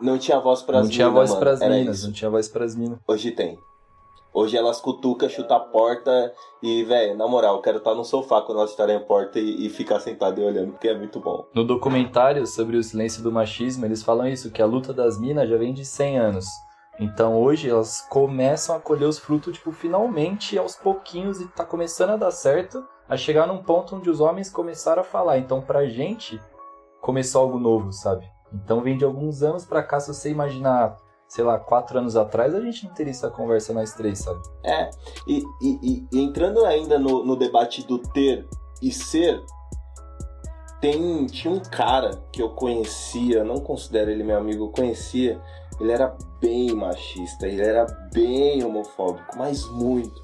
[0.00, 0.88] Não tinha voz pras minas.
[0.88, 2.98] Não tinha voz pras minas, não tinha voz pras minas.
[3.06, 3.58] Hoje tem.
[4.32, 6.32] Hoje elas cutucam, chutam a porta
[6.62, 9.66] e, velho, na moral, eu quero estar no sofá quando elas estarem a porta e,
[9.66, 11.46] e, ficar sentado e olhando, porque é muito bom.
[11.54, 15.48] No documentário sobre o silêncio do machismo, eles falam isso, que a luta das minas
[15.48, 16.46] já vem de 100 anos.
[17.00, 22.10] Então hoje elas começam a colher os frutos, tipo, finalmente, aos pouquinhos, e tá começando
[22.10, 25.38] a dar certo, a chegar num ponto onde os homens começaram a falar.
[25.38, 26.40] Então pra gente,
[27.00, 28.24] começou algo novo, sabe?
[28.52, 30.96] Então vem de alguns anos para cá, se você imaginar,
[31.28, 34.40] sei lá, quatro anos atrás, a gente não teria essa conversa nós três, sabe?
[34.64, 34.90] É,
[35.26, 38.48] e, e, e entrando ainda no, no debate do ter
[38.82, 39.42] e ser,
[40.80, 45.40] tem, tinha um cara que eu conhecia, não considero ele meu amigo, eu conhecia,
[45.80, 50.22] ele era bem machista, ele era bem homofóbico, mas muito.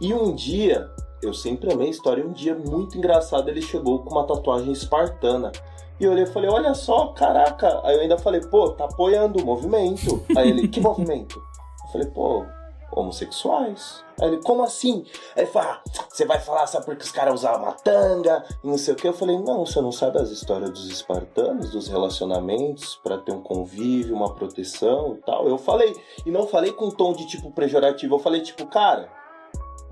[0.00, 0.88] E um dia,
[1.22, 5.50] eu sempre amei a história, um dia muito engraçado ele chegou com uma tatuagem espartana.
[5.98, 7.80] E olhei e falei, olha só, caraca.
[7.84, 10.24] Aí eu ainda falei, pô, tá apoiando o movimento.
[10.36, 11.40] Aí ele, que movimento?
[11.84, 12.44] Eu falei, pô,
[12.92, 14.02] homossexuais.
[14.20, 15.04] Aí ele, como assim?
[15.36, 18.66] Aí ele falou, ah, você vai falar, sabe porque os caras usavam uma tanga e
[18.66, 19.06] não sei o que.
[19.06, 23.40] Eu falei, não, você não sabe as histórias dos espartanos, dos relacionamentos, para ter um
[23.40, 25.48] convívio, uma proteção e tal.
[25.48, 29.08] Eu falei, e não falei com um tom de tipo pejorativo, eu falei tipo, cara,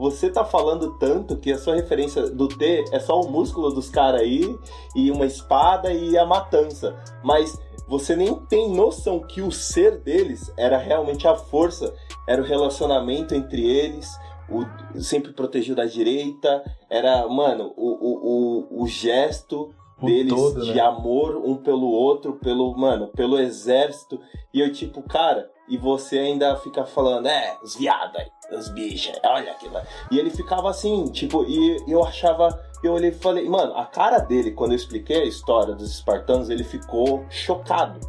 [0.03, 3.89] você tá falando tanto que a sua referência do T é só o músculo dos
[3.89, 4.59] caras aí,
[4.97, 6.97] e uma espada e a matança.
[7.23, 11.95] Mas você nem tem noção que o ser deles era realmente a força,
[12.27, 14.11] era o relacionamento entre eles,
[14.51, 20.63] o sempre protegido da direita, era, mano, o, o, o, o gesto o deles todo,
[20.63, 20.81] de né?
[20.81, 24.19] amor um pelo outro, pelo, mano, pelo exército.
[24.53, 29.19] E eu, tipo, cara, e você ainda fica falando, é, os viados aí os bichos,
[29.25, 29.75] olha aquilo.
[30.11, 32.49] E ele ficava assim, tipo, e eu achava.
[32.83, 36.51] Eu olhei e falei, mano, a cara dele, quando eu expliquei a história dos espartanos,
[36.51, 38.01] ele ficou chocado.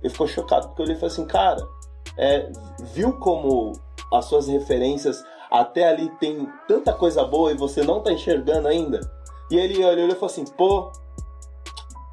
[0.00, 1.66] Ele ficou chocado porque eu olhei e falei assim, cara,
[2.16, 2.50] é,
[2.94, 3.72] viu como
[4.12, 9.00] as suas referências até ali tem tanta coisa boa e você não tá enxergando ainda?
[9.50, 10.92] E ele olhou e falou assim, pô,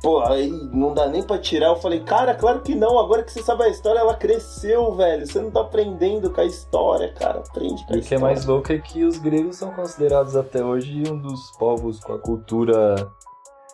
[0.06, 1.70] Pô, aí não dá nem pra tirar.
[1.70, 3.00] Eu falei, cara, claro que não.
[3.00, 5.26] Agora que você sabe a história, ela cresceu, velho.
[5.26, 7.40] Você não tá aprendendo com a história, cara.
[7.40, 8.02] Aprende com a e história.
[8.02, 11.50] o que é mais louco é que os gregos são considerados até hoje um dos
[11.58, 13.12] povos com a cultura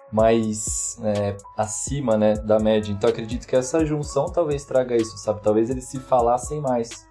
[0.10, 2.94] mais é, acima, né, da média.
[2.94, 5.42] Então acredito que essa junção talvez traga isso, sabe?
[5.42, 7.06] Talvez eles se falassem mais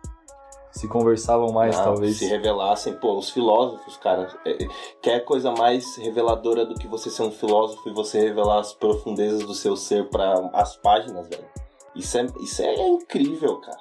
[0.70, 2.18] se conversavam mais, Não, talvez.
[2.18, 4.28] Se revelassem, pô, os filósofos, cara.
[4.46, 4.58] É,
[5.02, 9.44] quer coisa mais reveladora do que você ser um filósofo e você revelar as profundezas
[9.44, 11.48] do seu ser para as páginas, velho?
[11.94, 13.78] Isso é, isso é incrível, cara.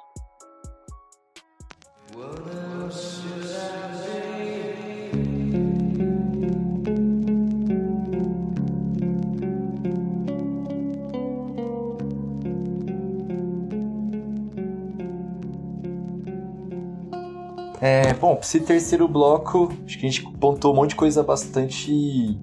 [17.80, 22.38] É, bom, esse terceiro bloco, acho que a gente pontou um monte de coisa bastante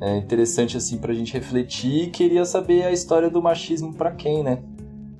[0.00, 2.10] é, interessante assim pra gente refletir.
[2.10, 4.58] Queria saber a história do machismo para quem, né?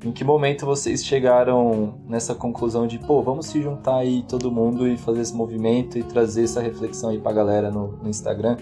[0.04, 4.86] Em que momento vocês chegaram nessa conclusão de, pô, vamos se juntar aí todo mundo
[4.88, 8.56] e fazer esse movimento e trazer essa reflexão aí pra galera no, no Instagram?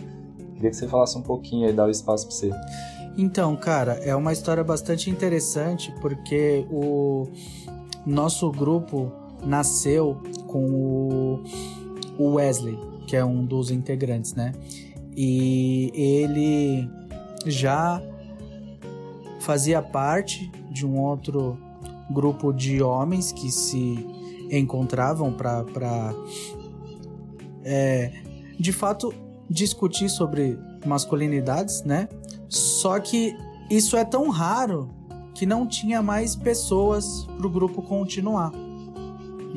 [0.55, 2.51] Queria que você falasse um pouquinho aí, dar o espaço pra você.
[3.17, 7.27] Então, cara, é uma história bastante interessante porque o
[8.07, 9.11] nosso grupo
[9.45, 10.23] nasceu
[10.53, 11.43] com
[12.19, 14.53] o Wesley, que é um dos integrantes, né?
[15.17, 16.89] E ele
[17.47, 18.03] já
[19.41, 21.59] fazia parte de um outro
[22.11, 24.07] grupo de homens que se
[24.51, 26.15] encontravam para
[27.65, 28.13] é,
[28.59, 29.13] de fato
[29.49, 32.09] discutir sobre masculinidades, né?
[32.49, 33.37] Só que
[33.71, 34.91] isso é tão raro
[35.35, 38.53] que não tinha mais pessoas para o grupo continuar.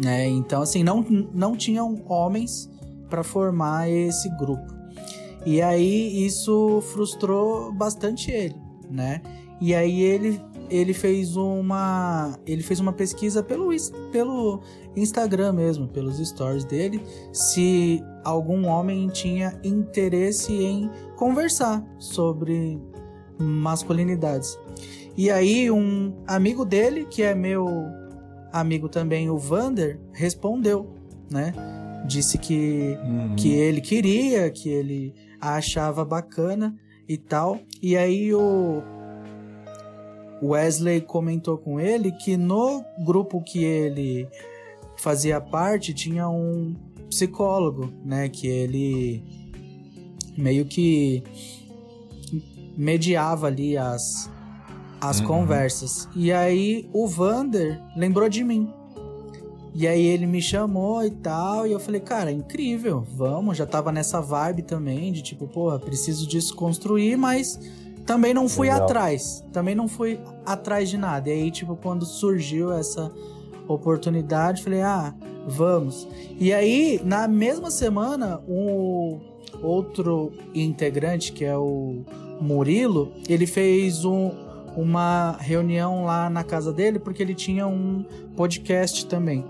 [0.04, 0.28] Né?
[0.28, 2.70] Então, assim, não, não tinham homens
[3.10, 4.74] para formar esse grupo.
[5.46, 8.56] E aí isso frustrou bastante ele,
[8.90, 9.22] né?
[9.62, 10.42] E aí ele,
[10.72, 13.70] ele fez uma ele fez uma pesquisa pelo,
[14.12, 14.62] pelo
[14.96, 17.00] Instagram mesmo, pelos stories dele,
[17.32, 22.82] se algum homem tinha interesse em conversar sobre
[23.40, 24.58] masculinidades.
[25.16, 27.68] E aí um amigo dele, que é meu
[28.60, 30.96] amigo também, o Vander, respondeu,
[31.30, 31.54] né?
[32.08, 33.36] Disse que, uhum.
[33.36, 36.74] que ele queria, que ele achava bacana
[37.08, 37.60] e tal.
[37.82, 38.82] E aí o
[40.42, 44.28] Wesley comentou com ele que no grupo que ele
[44.98, 46.76] fazia parte tinha um
[47.10, 48.30] psicólogo, né?
[48.30, 49.24] Que ele
[50.38, 51.24] meio que
[52.78, 54.32] mediava ali as,
[55.00, 55.28] as uhum.
[55.28, 56.08] conversas.
[56.16, 58.72] E aí o Vander lembrou de mim.
[59.74, 63.92] E aí ele me chamou e tal, e eu falei, cara, incrível, vamos, já tava
[63.92, 67.60] nessa vibe também, de tipo, porra, preciso desconstruir, mas
[68.06, 68.84] também não fui Legal.
[68.84, 71.30] atrás, também não fui atrás de nada.
[71.30, 73.12] E aí, tipo, quando surgiu essa
[73.68, 75.14] oportunidade, falei, ah,
[75.46, 76.08] vamos.
[76.40, 79.20] E aí, na mesma semana, o
[79.62, 82.04] outro integrante, que é o
[82.40, 84.32] Murilo, ele fez um,
[84.76, 88.06] uma reunião lá na casa dele, porque ele tinha um
[88.36, 89.46] podcast também.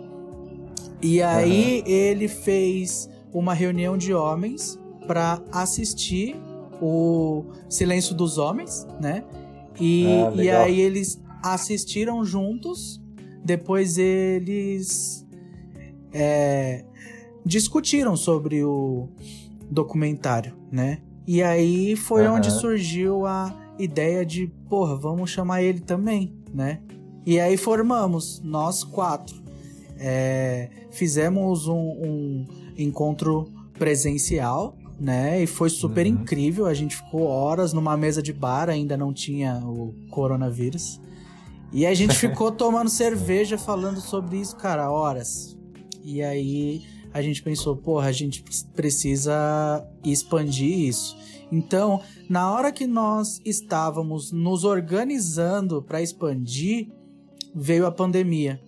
[1.01, 1.91] E aí uhum.
[1.91, 6.36] ele fez uma reunião de homens para assistir
[6.82, 9.23] o Silêncio dos Homens, né?
[9.80, 13.01] E, ah, e aí eles assistiram juntos,
[13.43, 15.26] depois eles
[16.13, 16.86] é,
[17.45, 19.09] discutiram sobre o
[19.69, 20.99] documentário, né?
[21.28, 22.36] E aí foi uhum.
[22.36, 26.82] onde surgiu a ideia de, porra, vamos chamar ele também, né?
[27.26, 29.43] E aí formamos, nós quatro.
[29.97, 32.47] É, fizemos um, um,
[32.78, 35.41] encontro presencial, né?
[35.41, 36.13] E foi super uhum.
[36.13, 36.65] incrível.
[36.65, 41.01] A gente ficou horas numa mesa de bar, ainda não tinha o coronavírus.
[41.71, 45.57] E a gente ficou tomando cerveja falando sobre isso, cara, horas.
[46.03, 48.43] E aí a gente pensou, porra, a gente
[48.76, 51.17] precisa expandir isso.
[51.52, 56.89] Então, na hora que nós estávamos nos organizando para expandir,
[57.54, 58.62] veio a pandemia.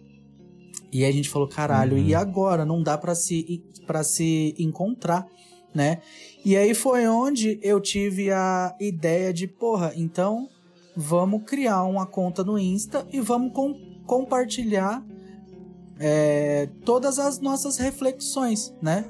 [0.92, 2.04] E a gente falou, caralho, uhum.
[2.04, 2.66] e agora?
[2.66, 5.28] Não dá para se, pra se encontrar,
[5.74, 6.02] né?
[6.46, 10.48] E aí foi onde eu tive a ideia de, porra, então
[10.96, 15.06] vamos criar uma conta no Insta e vamos com, compartilhar
[16.00, 19.06] é, todas as nossas reflexões, né?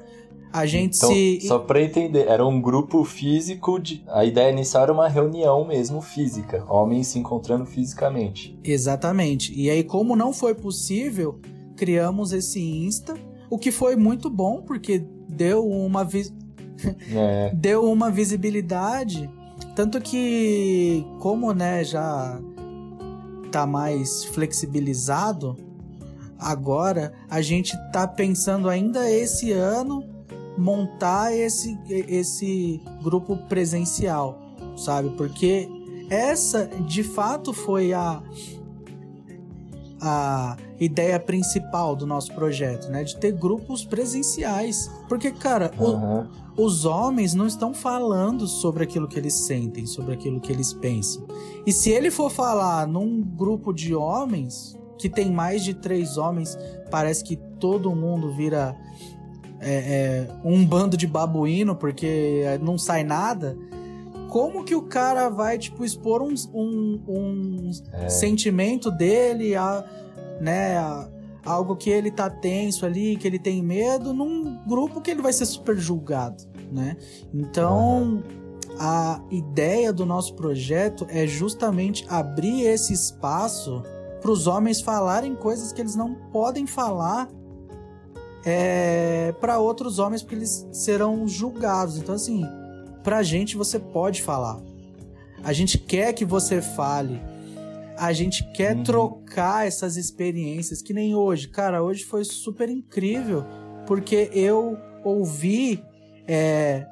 [0.52, 1.40] A gente então, se.
[1.42, 4.02] Só pra entender, era um grupo físico de.
[4.08, 8.58] A ideia inicial era uma reunião mesmo física, homens se encontrando fisicamente.
[8.64, 9.52] Exatamente.
[9.54, 11.40] E aí, como não foi possível,
[11.76, 13.14] criamos esse Insta,
[13.50, 16.26] o que foi muito bom, porque deu uma, vi...
[17.14, 17.52] é.
[17.54, 19.30] deu uma visibilidade.
[19.74, 22.40] Tanto que, como né, já
[23.52, 25.56] tá mais flexibilizado,
[26.38, 30.17] agora a gente tá pensando ainda esse ano
[30.58, 34.38] montar esse, esse grupo presencial,
[34.76, 35.10] sabe?
[35.10, 35.68] Porque
[36.10, 38.22] essa de fato foi a
[40.00, 43.02] a ideia principal do nosso projeto, né?
[43.02, 44.90] De ter grupos presenciais.
[45.08, 46.26] Porque, cara, uhum.
[46.56, 50.72] o, os homens não estão falando sobre aquilo que eles sentem, sobre aquilo que eles
[50.72, 51.26] pensam.
[51.66, 56.56] E se ele for falar num grupo de homens, que tem mais de três homens,
[56.90, 58.76] parece que todo mundo vira
[59.60, 63.56] é, é, um bando de babuíno porque não sai nada,
[64.28, 68.08] como que o cara vai, tipo, expor um, um, um é.
[68.08, 69.84] sentimento dele, a,
[70.40, 71.08] né, a,
[71.44, 75.32] algo que ele tá tenso ali, que ele tem medo, num grupo que ele vai
[75.32, 76.96] ser super julgado, né?
[77.32, 78.22] Então,
[78.78, 83.82] a ideia do nosso projeto é justamente abrir esse espaço
[84.20, 87.28] para os homens falarem coisas que eles não podem falar
[88.44, 91.98] é, para outros homens, porque eles serão julgados.
[91.98, 92.44] Então, assim,
[93.02, 94.60] pra gente você pode falar.
[95.42, 97.20] A gente quer que você fale.
[97.96, 98.82] A gente quer uhum.
[98.84, 101.48] trocar essas experiências, que nem hoje.
[101.48, 103.44] Cara, hoje foi super incrível,
[103.86, 105.82] porque eu ouvi,
[106.26, 106.86] é,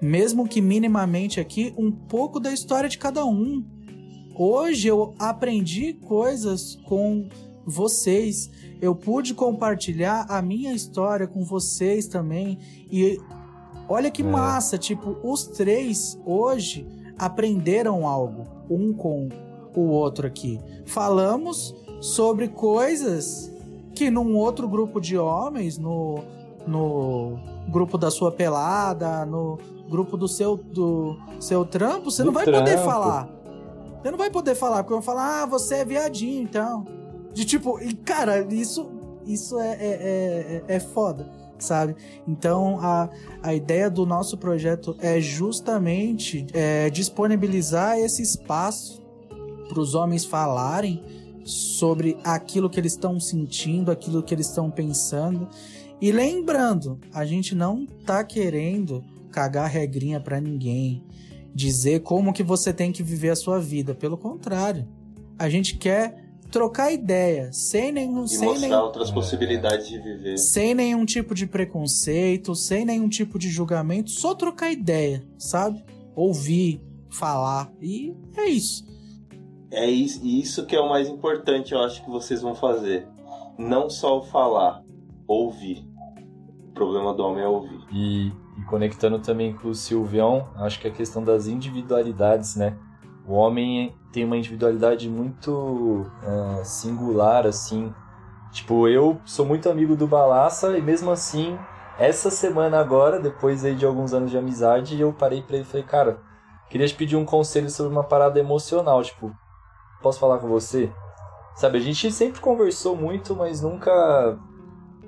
[0.00, 3.64] mesmo que minimamente aqui, um pouco da história de cada um.
[4.34, 7.28] Hoje eu aprendi coisas com
[7.68, 8.50] vocês.
[8.80, 12.58] Eu pude compartilhar a minha história com vocês também.
[12.90, 13.20] E
[13.88, 14.24] olha que é.
[14.24, 16.86] massa, tipo, os três hoje
[17.18, 19.28] aprenderam algo, um com
[19.74, 20.60] o outro aqui.
[20.86, 23.52] Falamos sobre coisas
[23.94, 26.22] que num outro grupo de homens, no,
[26.66, 27.38] no
[27.68, 29.58] grupo da sua pelada, no
[29.88, 32.64] grupo do seu, do seu trampo, você do não vai trampo.
[32.64, 33.28] poder falar.
[34.00, 36.86] Você não vai poder falar, porque vão falar, ah, você é viadinho, então.
[37.32, 38.90] De tipo, e cara, isso,
[39.26, 41.94] isso é, é, é, é foda, sabe?
[42.26, 43.08] Então a,
[43.42, 49.02] a ideia do nosso projeto é justamente é, disponibilizar esse espaço
[49.68, 51.02] para os homens falarem
[51.44, 55.48] sobre aquilo que eles estão sentindo, aquilo que eles estão pensando.
[56.00, 61.04] E lembrando, a gente não tá querendo cagar regrinha para ninguém,
[61.54, 63.94] dizer como que você tem que viver a sua vida.
[63.94, 64.86] Pelo contrário,
[65.38, 68.24] a gente quer trocar ideia, sem nenhum.
[68.24, 70.38] E sem mostrar nenhum, outras possibilidades de viver.
[70.38, 75.84] Sem nenhum tipo de preconceito, sem nenhum tipo de julgamento, só trocar ideia, sabe?
[76.14, 77.70] Ouvir, falar.
[77.80, 78.86] E é isso.
[79.70, 83.06] É isso, isso que é o mais importante, eu acho que vocês vão fazer.
[83.58, 84.82] Não só falar,
[85.26, 85.86] ouvir.
[86.70, 87.78] O problema do homem é ouvir.
[87.92, 92.78] E, e conectando também com o Silvião, acho que a questão das individualidades, né?
[93.26, 97.92] O homem tem uma individualidade muito uh, singular, assim.
[98.52, 101.58] Tipo, eu sou muito amigo do Balaça e mesmo assim,
[101.98, 105.68] essa semana agora, depois aí de alguns anos de amizade, eu parei pra ele e
[105.68, 106.18] falei, cara,
[106.70, 109.34] queria te pedir um conselho sobre uma parada emocional, tipo,
[110.00, 110.90] posso falar com você?
[111.54, 114.38] Sabe, a gente sempre conversou muito, mas nunca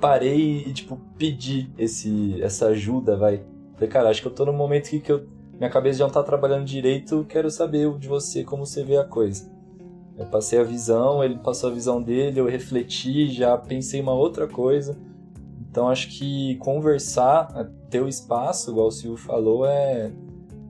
[0.01, 3.44] parei e, tipo, pedi esse, essa ajuda, vai.
[3.74, 5.26] Falei, cara, acho que eu tô num momento aqui que eu
[5.61, 9.04] minha cabeça já não tá trabalhando direito, quero saber de você como você vê a
[9.04, 9.52] coisa.
[10.16, 14.48] Eu passei a visão, ele passou a visão dele, eu refleti, já pensei uma outra
[14.48, 14.96] coisa.
[15.61, 20.11] Então acho que conversar, ter o espaço, igual o Silvio falou, é,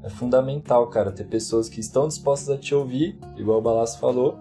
[0.03, 1.13] é fundamental, cara.
[1.13, 4.39] Ter pessoas que estão dispostas a te ouvir, igual o Balasso falou.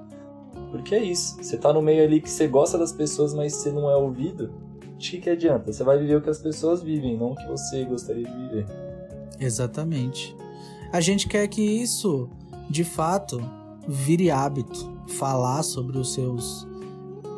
[0.71, 1.37] Porque é isso.
[1.43, 4.51] Você tá no meio ali que você gosta das pessoas, mas você não é ouvido.
[4.97, 5.71] De que, que adianta?
[5.71, 8.88] Você vai viver o que as pessoas vivem, não o que você gostaria de viver.
[9.39, 10.35] Exatamente.
[10.91, 12.29] A gente quer que isso,
[12.69, 13.41] de fato,
[13.87, 16.67] vire hábito, falar sobre os seus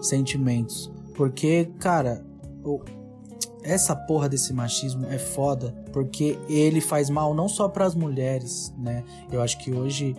[0.02, 0.92] sentimentos.
[1.16, 2.26] Porque, cara,
[3.64, 8.74] essa porra desse machismo é foda, porque ele faz mal não só para as mulheres,
[8.78, 9.04] né?
[9.32, 10.16] Eu acho que hoje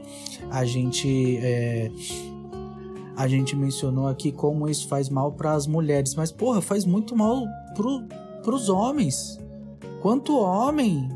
[0.50, 1.90] a gente é,
[3.16, 7.16] a gente mencionou aqui como isso faz mal para as mulheres, mas porra, faz muito
[7.16, 8.04] mal pro,
[8.42, 9.40] pros homens.
[10.00, 11.08] Quanto homem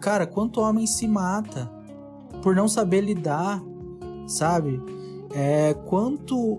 [0.00, 1.70] Cara, quanto homem se mata
[2.42, 3.62] por não saber lidar,
[4.26, 4.80] sabe?
[5.34, 6.58] É, quanto,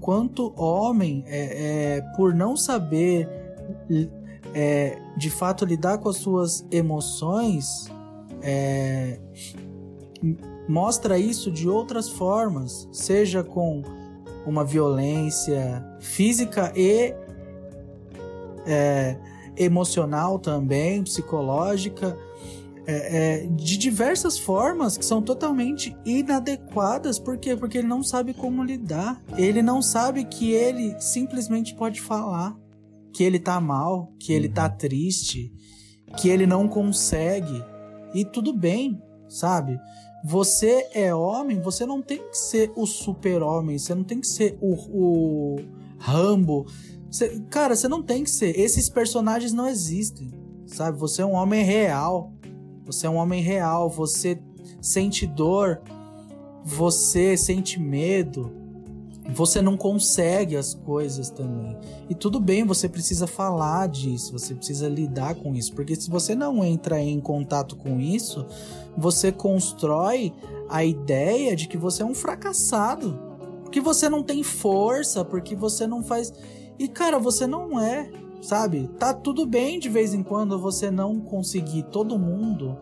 [0.00, 3.28] quanto homem é, é por não saber
[4.54, 7.86] é, de fato lidar com as suas emoções
[8.42, 9.18] é,
[10.68, 13.82] mostra isso de outras formas, seja com
[14.46, 17.14] uma violência física e
[18.66, 19.16] é,
[19.56, 22.16] emocional também, psicológica,
[22.86, 27.18] é, é, de diversas formas que são totalmente inadequadas.
[27.18, 27.56] Por quê?
[27.56, 29.22] Porque ele não sabe como lidar.
[29.36, 32.56] Ele não sabe que ele simplesmente pode falar
[33.12, 34.76] que ele tá mal, que ele tá uhum.
[34.76, 35.52] triste,
[36.16, 37.62] que ele não consegue.
[38.14, 39.78] E tudo bem, sabe?
[40.24, 44.56] Você é homem, você não tem que ser o super-homem, você não tem que ser
[44.60, 45.56] o, o
[45.98, 46.66] Rambo,
[47.12, 48.58] Cê, cara, você não tem que ser.
[48.58, 50.32] Esses personagens não existem,
[50.66, 50.98] sabe?
[50.98, 52.32] Você é um homem real.
[52.86, 53.90] Você é um homem real.
[53.90, 54.42] Você
[54.80, 55.82] sente dor.
[56.64, 58.50] Você sente medo.
[59.28, 61.76] Você não consegue as coisas também.
[62.08, 66.34] E tudo bem, você precisa falar disso, você precisa lidar com isso, porque se você
[66.34, 68.44] não entra em contato com isso,
[68.96, 70.32] você constrói
[70.68, 73.32] a ideia de que você é um fracassado
[73.72, 76.30] porque você não tem força, porque você não faz.
[76.78, 78.10] E cara, você não é,
[78.40, 78.88] sabe?
[78.98, 81.84] Tá tudo bem de vez em quando você não conseguir.
[81.84, 82.76] Todo mundo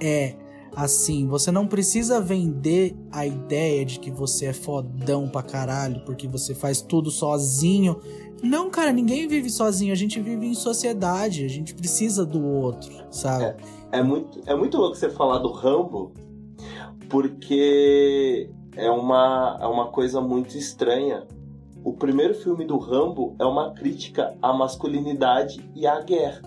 [0.00, 0.34] é
[0.74, 1.26] assim.
[1.26, 6.54] Você não precisa vender a ideia de que você é fodão pra caralho, porque você
[6.54, 7.98] faz tudo sozinho.
[8.42, 9.92] Não, cara, ninguém vive sozinho.
[9.92, 11.44] A gente vive em sociedade.
[11.44, 13.44] A gente precisa do outro, sabe?
[13.44, 13.56] É,
[13.92, 16.12] é muito, é muito louco você falar do Rambo,
[17.08, 21.26] porque é uma, é uma coisa muito estranha.
[21.82, 26.42] O primeiro filme do Rambo é uma crítica à masculinidade e à guerra.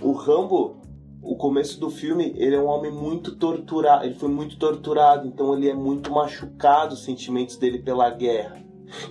[0.00, 0.76] O Rambo,
[1.22, 5.54] o começo do filme, ele é um homem muito torturado, ele foi muito torturado, então
[5.54, 8.62] ele é muito machucado os sentimentos dele pela guerra.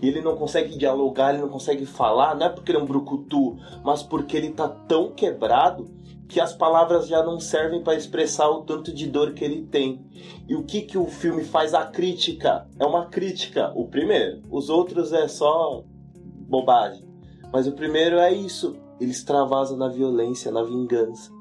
[0.01, 2.87] E ele não consegue dialogar, ele não consegue falar, não é porque ele é um
[2.87, 5.87] brucutu, mas porque ele tá tão quebrado
[6.27, 10.05] que as palavras já não servem para expressar o tanto de dor que ele tem.
[10.47, 12.67] E o que que o filme faz a crítica?
[12.77, 14.43] É uma crítica, o primeiro.
[14.51, 15.83] Os outros é só
[16.15, 17.07] bobagem.
[17.51, 18.75] Mas o primeiro é isso.
[18.99, 21.31] Ele extravasa na violência, na vingança.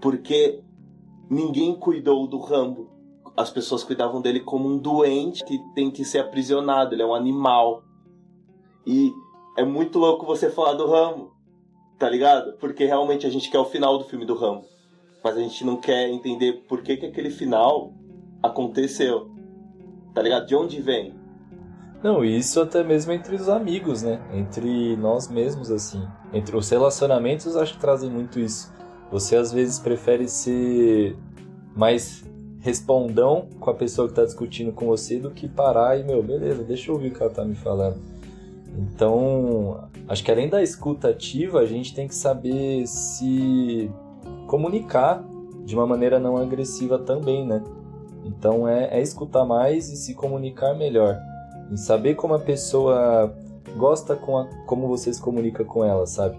[0.00, 0.62] Porque
[1.28, 2.88] ninguém cuidou do Rambo.
[3.36, 6.94] As pessoas cuidavam dele como um doente que tem que ser aprisionado.
[6.94, 7.82] Ele é um animal.
[8.86, 9.10] E
[9.58, 11.35] é muito louco você falar do Rambo
[11.98, 12.52] tá ligado?
[12.58, 14.64] Porque realmente a gente quer o final do filme do Rambo.
[15.22, 17.92] Mas a gente não quer entender por que, que aquele final
[18.42, 19.30] aconteceu.
[20.14, 20.46] Tá ligado?
[20.46, 21.14] De onde vem?
[22.02, 24.20] Não, isso até mesmo entre os amigos, né?
[24.32, 26.06] Entre nós mesmos, assim.
[26.32, 28.72] Entre os relacionamentos, acho que trazem muito isso.
[29.10, 31.16] Você às vezes prefere ser
[31.74, 32.24] mais
[32.60, 36.64] respondão com a pessoa que tá discutindo com você do que parar e, meu, beleza,
[36.64, 38.00] deixa eu ouvir o que ela tá me falando.
[38.76, 43.90] Então, acho que além da escuta ativa, a gente tem que saber se
[44.46, 45.24] comunicar
[45.64, 47.62] de uma maneira não agressiva também, né?
[48.24, 51.18] Então é, é escutar mais e se comunicar melhor.
[51.70, 53.34] E saber como a pessoa
[53.76, 56.38] gosta com a, como você se comunica com ela, sabe?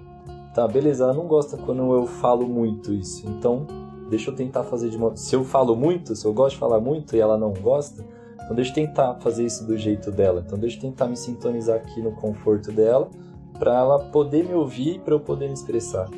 [0.53, 3.27] Tá, beleza, ela não gosta quando eu falo muito isso.
[3.29, 3.67] Então,
[4.09, 5.15] deixa eu tentar fazer de uma.
[5.15, 8.03] Se eu falo muito, se eu gosto de falar muito e ela não gosta,
[8.43, 10.43] então deixa eu tentar fazer isso do jeito dela.
[10.45, 13.09] Então deixa eu tentar me sintonizar aqui no conforto dela
[13.57, 16.09] para ela poder me ouvir e para eu poder me expressar.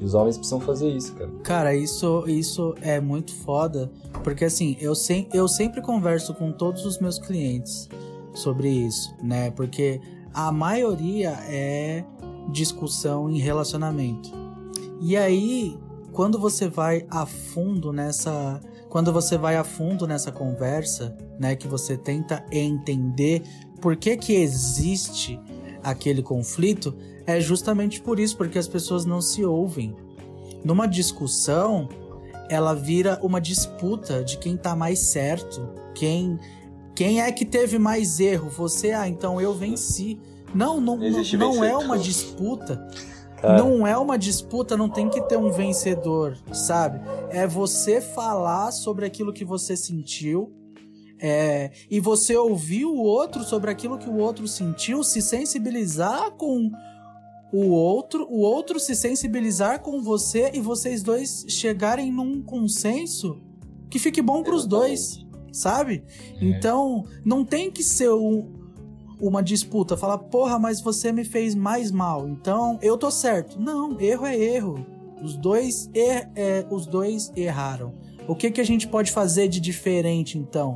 [0.00, 1.30] E os homens precisam fazer isso, cara.
[1.42, 3.90] Cara, isso, isso é muito foda,
[4.22, 7.88] porque assim, eu, sem, eu sempre converso com todos os meus clientes
[8.32, 9.50] sobre isso, né?
[9.50, 10.00] Porque
[10.32, 12.04] a maioria é
[12.52, 14.30] discussão em relacionamento.
[15.00, 15.76] E aí,
[16.12, 21.68] quando você vai a fundo nessa quando você vai a fundo nessa conversa, né, que
[21.68, 23.42] você tenta entender
[23.82, 25.38] por que que existe
[25.90, 26.94] aquele conflito,
[27.26, 29.94] é justamente por isso, porque as pessoas não se ouvem.
[30.64, 31.88] Numa discussão,
[32.48, 36.38] ela vira uma disputa de quem tá mais certo, quem
[36.94, 38.50] quem é que teve mais erro?
[38.50, 40.18] Você, ah, então eu venci.
[40.52, 42.88] Não, não, não, não é uma disputa.
[43.40, 43.56] Cara.
[43.56, 47.00] Não é uma disputa, não tem que ter um vencedor, sabe?
[47.30, 50.52] É você falar sobre aquilo que você sentiu.
[51.20, 56.70] É, e você ouvir o outro sobre aquilo que o outro sentiu, se sensibilizar com
[57.52, 63.40] o outro, o outro se sensibilizar com você e vocês dois chegarem num consenso
[63.88, 66.04] que fique bom para os dois, sabe?
[66.40, 66.44] É.
[66.44, 68.52] Então, não tem que ser um,
[69.20, 73.58] uma disputa, falar, porra, mas você me fez mais mal, então eu tô certo.
[73.58, 74.86] Não, erro é erro.
[75.22, 77.92] Os dois, er, é, os dois erraram.
[78.28, 80.74] O que, que a gente pode fazer de diferente então?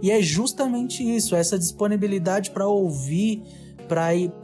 [0.00, 3.42] E é justamente isso, essa disponibilidade para ouvir,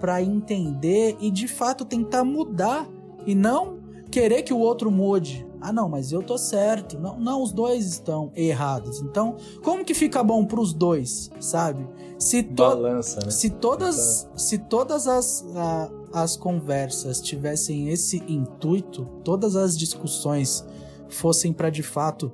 [0.00, 2.86] para entender e de fato tentar mudar
[3.24, 3.78] e não
[4.10, 5.46] querer que o outro mude.
[5.60, 6.98] Ah, não, mas eu tô certo.
[6.98, 9.00] Não, não, os dois estão errados.
[9.00, 11.86] Então, como que fica bom pros dois, sabe?
[12.18, 13.30] Se, to Balança, né?
[13.30, 20.64] se todas, se todas as, a, as conversas tivessem esse intuito, todas as discussões
[21.08, 22.32] fossem para de fato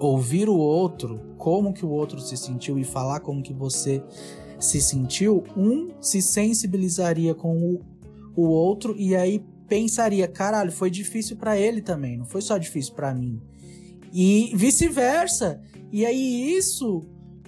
[0.00, 4.02] ouvir o outro, como que o outro se sentiu e falar como que você
[4.58, 7.80] se sentiu, um se sensibilizaria com o,
[8.34, 12.94] o outro e aí pensaria, caralho, foi difícil para ele também, não foi só difícil
[12.94, 13.40] para mim.
[14.12, 15.60] E vice-versa.
[15.90, 17.02] E aí isso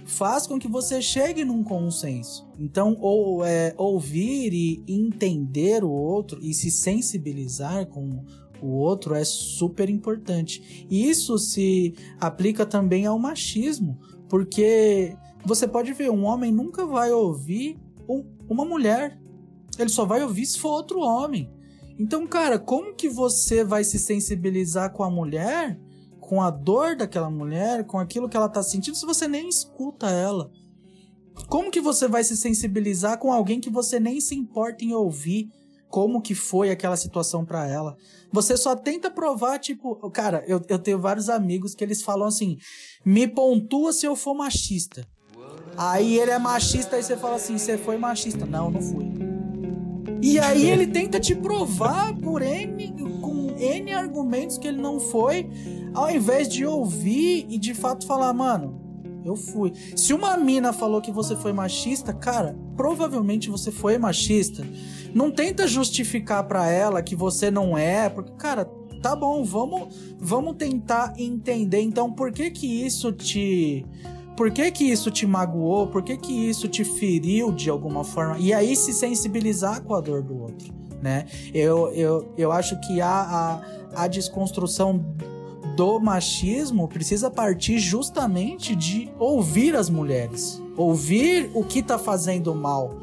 [0.04, 2.48] faz com que você chegue num consenso.
[2.58, 8.24] Então, ou é, ouvir e entender o outro e se sensibilizar com
[8.62, 10.86] o outro é super importante.
[10.90, 13.98] E isso se aplica também ao machismo,
[14.28, 17.78] porque você pode ver, um homem nunca vai ouvir
[18.08, 19.18] um, uma mulher.
[19.78, 21.50] Ele só vai ouvir se for outro homem.
[21.98, 25.78] Então, cara, como que você vai se sensibilizar com a mulher,
[26.20, 30.10] com a dor daquela mulher, com aquilo que ela tá sentindo, se você nem escuta
[30.10, 30.50] ela?
[31.48, 35.50] como que você vai se sensibilizar com alguém que você nem se importa em ouvir
[35.88, 37.96] como que foi aquela situação para ela?
[38.32, 42.58] Você só tenta provar, tipo, cara, eu, eu tenho vários amigos que eles falam assim:
[43.04, 45.06] me pontua se eu for machista.
[45.76, 48.44] Aí ele é machista, aí você fala assim: você foi machista.
[48.44, 49.12] Não, não fui.
[50.22, 55.48] E aí ele tenta te provar por N, com N argumentos que ele não foi,
[55.94, 58.85] ao invés de ouvir e de fato falar, mano,
[59.26, 59.72] eu fui.
[59.94, 64.66] Se uma mina falou que você foi machista, cara, provavelmente você foi machista.
[65.14, 68.64] Não tenta justificar para ela que você não é, porque, cara,
[69.02, 73.84] tá bom, vamos, vamos tentar entender então por que que isso te
[74.36, 75.86] por que que isso te magoou?
[75.86, 78.38] Por que que isso te feriu de alguma forma?
[78.38, 81.24] E aí se sensibilizar com a dor do outro, né?
[81.54, 85.02] Eu, eu, eu acho que a, a, a desconstrução
[85.76, 92.94] do machismo precisa partir justamente de ouvir as mulheres, ouvir o que tá fazendo mal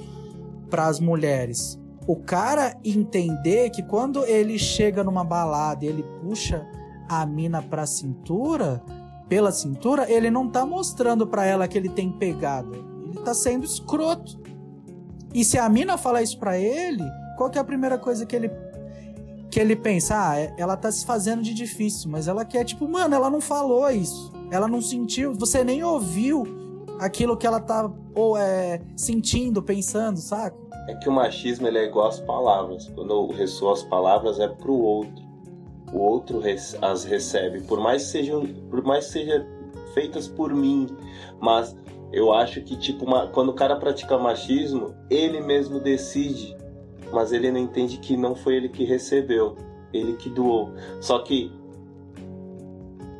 [0.71, 1.79] para as mulheres.
[2.07, 6.67] O cara entender que quando ele chega numa balada e ele puxa
[7.07, 8.83] a mina pra cintura,
[9.29, 12.75] pela cintura, ele não tá mostrando para ela que ele tem pegada.
[13.03, 14.41] Ele tá sendo escroto.
[15.31, 17.03] E se a mina falar isso pra ele,
[17.37, 18.49] qual que é a primeira coisa que ele
[19.53, 20.15] que ele pensa?
[20.17, 23.39] Ah, é, ela tá se fazendo de difícil, mas ela quer tipo, mano, ela não
[23.39, 24.31] falou isso.
[24.51, 26.43] Ela não sentiu, você nem ouviu
[26.99, 30.57] aquilo que ela tá ou é sentindo, pensando, saca?
[30.87, 32.89] É que o machismo ele é igual às palavras.
[32.95, 35.23] Quando ressoa as palavras é pro outro
[35.93, 36.41] o outro
[36.81, 39.45] as recebe, por mais sejam, por mais sejam
[39.93, 40.87] feitas por mim,
[41.39, 41.77] mas
[42.11, 46.57] eu acho que tipo uma, quando o cara pratica machismo, ele mesmo decide,
[47.13, 49.55] mas ele não entende que não foi ele que recebeu,
[49.93, 50.71] ele que doou.
[50.99, 51.51] Só que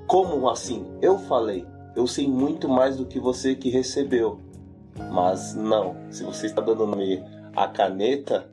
[0.08, 0.86] como assim?
[1.02, 1.66] Eu falei,
[1.96, 4.40] eu sei muito mais do que você que recebeu.
[5.12, 7.24] Mas não, se você está dando nome
[7.56, 8.50] a caneta,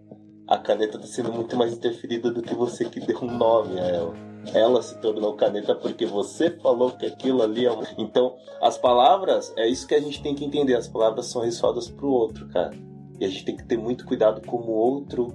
[0.47, 3.85] a caneta está sendo muito mais interferida do que você que deu um nome a
[3.85, 4.15] ela.
[4.55, 7.71] Ela se tornou caneta porque você falou que aquilo ali é.
[7.99, 10.75] Então, as palavras, é isso que a gente tem que entender.
[10.77, 12.75] As palavras são ressoadas pro outro, cara.
[13.21, 15.29] E a gente tem que ter muito cuidado como o outro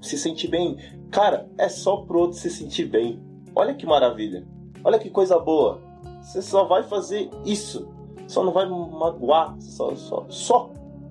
[0.00, 0.76] se sentir bem.
[1.10, 3.20] Cara, é só pro outro se sentir bem.
[3.54, 4.46] Olha que maravilha.
[4.84, 5.80] Olha que coisa boa.
[6.20, 7.88] Você só vai fazer isso.
[8.26, 9.56] Só não vai magoar.
[9.60, 10.70] Só, só, só.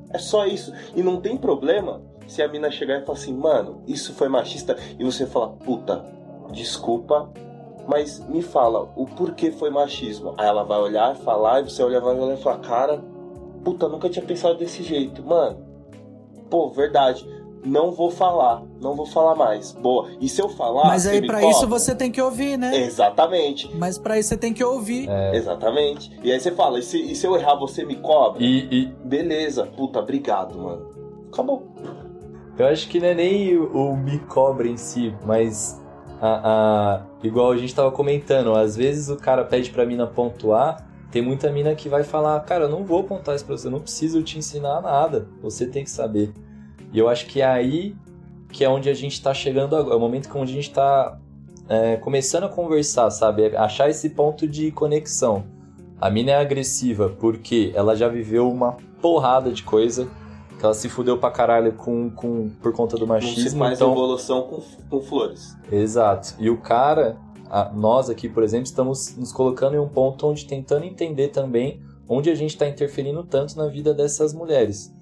[0.10, 0.74] É só isso.
[0.96, 4.76] E não tem problema se a mina chegar e falar assim, mano, isso foi machista,
[4.98, 6.04] e você falar, puta,
[6.52, 7.30] desculpa,
[7.88, 10.34] mas me fala, o porquê foi machismo?
[10.38, 13.04] Aí ela vai olhar, falar, e você olha, vai olhar e falar, cara,
[13.66, 15.58] puta, nunca tinha pensado desse jeito, mano.
[16.50, 17.28] Pô, verdade.
[17.66, 19.72] Não vou falar, não vou falar mais.
[19.72, 20.08] Boa.
[20.22, 20.86] E se eu falar.
[20.86, 22.78] Mas aí, para isso, você tem que ouvir, né?
[22.78, 23.76] Exatamente.
[23.76, 25.10] Mas para isso, você tem que ouvir.
[25.10, 25.36] É.
[25.36, 26.16] Exatamente.
[26.24, 28.44] E aí você fala, e se, e se eu errar, você me cobra?
[28.44, 28.86] E, e...
[29.04, 29.66] Beleza.
[29.66, 30.86] Puta, obrigado, mano.
[31.34, 31.68] Acabou.
[32.56, 35.82] Eu acho que não é nem o, o me cobra em si, mas
[36.22, 40.88] a, a, igual a gente tava comentando, às vezes o cara pede pra mina pontuar,
[41.16, 43.72] tem muita mina que vai falar, cara, eu não vou pontuar isso pra você, eu
[43.72, 46.34] não preciso te ensinar nada, você tem que saber.
[46.92, 47.96] E eu acho que é aí
[48.50, 50.72] que é onde a gente tá chegando agora, é o momento que onde a gente
[50.72, 51.18] tá
[51.70, 53.44] é, começando a conversar, sabe?
[53.44, 55.46] É achar esse ponto de conexão.
[56.02, 60.10] A mina é agressiva porque ela já viveu uma porrada de coisa
[60.60, 63.42] que ela se fudeu pra caralho com, com, por conta do machismo.
[63.42, 63.94] Não se faz então...
[63.94, 65.56] evolução com, com flores.
[65.72, 66.36] Exato.
[66.38, 67.16] E o cara,
[67.56, 71.82] a, nós aqui, por exemplo, estamos nos colocando em um ponto onde tentando entender também
[72.06, 74.94] onde a gente está interferindo tanto na vida dessas mulheres.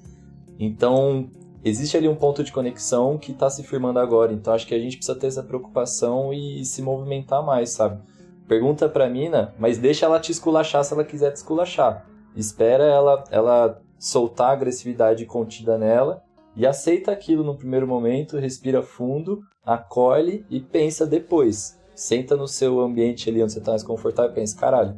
[0.60, 1.28] Então,
[1.64, 4.32] existe ali um ponto de conexão que está se firmando agora.
[4.32, 8.00] Então, acho que a gente precisa ter essa preocupação e se movimentar mais, sabe?
[8.48, 12.06] Pergunta pra mina, mas deixa ela te esculachar se ela quiser te esculachar.
[12.36, 16.22] Espera ela, ela soltar a agressividade contida nela
[16.56, 21.82] e aceita aquilo no primeiro momento, respira fundo, acolhe e pensa depois.
[21.96, 24.96] Senta no seu ambiente ali onde você tá mais confortável e pensa, caralho,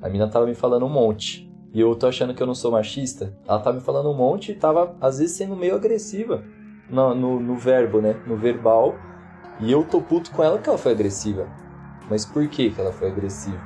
[0.00, 1.50] a mina tava me falando um monte.
[1.72, 3.36] E eu tô achando que eu não sou machista.
[3.48, 6.44] Ela tava me falando um monte e tava, às vezes, sendo meio agressiva
[6.88, 8.14] no, no, no verbo, né?
[8.26, 8.94] No verbal.
[9.60, 11.48] E eu tô puto com ela que ela foi agressiva.
[12.08, 13.58] Mas por que, que ela foi agressiva?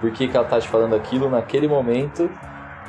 [0.00, 2.30] Por que, que ela tá te falando aquilo naquele momento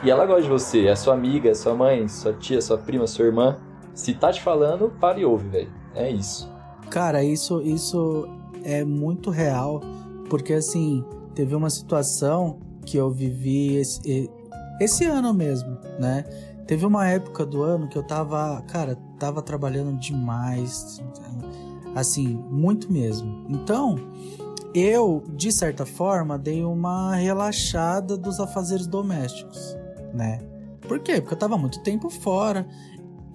[0.04, 3.08] e ela gosta de você, é sua amiga, é sua mãe, sua tia, sua prima,
[3.08, 3.58] sua irmã.
[3.94, 5.72] Se tá te falando, para e ouve, velho.
[5.96, 6.52] É isso.
[6.90, 8.28] Cara, isso, isso
[8.66, 9.82] é muito real,
[10.30, 14.30] porque assim, teve uma situação que eu vivi esse,
[14.82, 16.24] esse ano mesmo, né?
[16.68, 21.00] Teve uma época do ano que eu tava, cara, tava trabalhando demais,
[21.94, 23.46] assim, muito mesmo.
[23.50, 23.96] Então,
[24.74, 29.78] eu, de certa forma, dei uma relaxada dos afazeres domésticos
[30.16, 30.40] né?
[30.88, 31.20] Por quê?
[31.20, 32.66] Porque eu tava muito tempo fora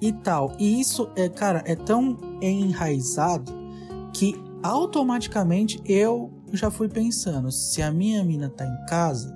[0.01, 0.52] e tal.
[0.59, 3.52] E isso, é, cara, é tão enraizado
[4.12, 9.35] que automaticamente eu já fui pensando: se a minha mina tá em casa,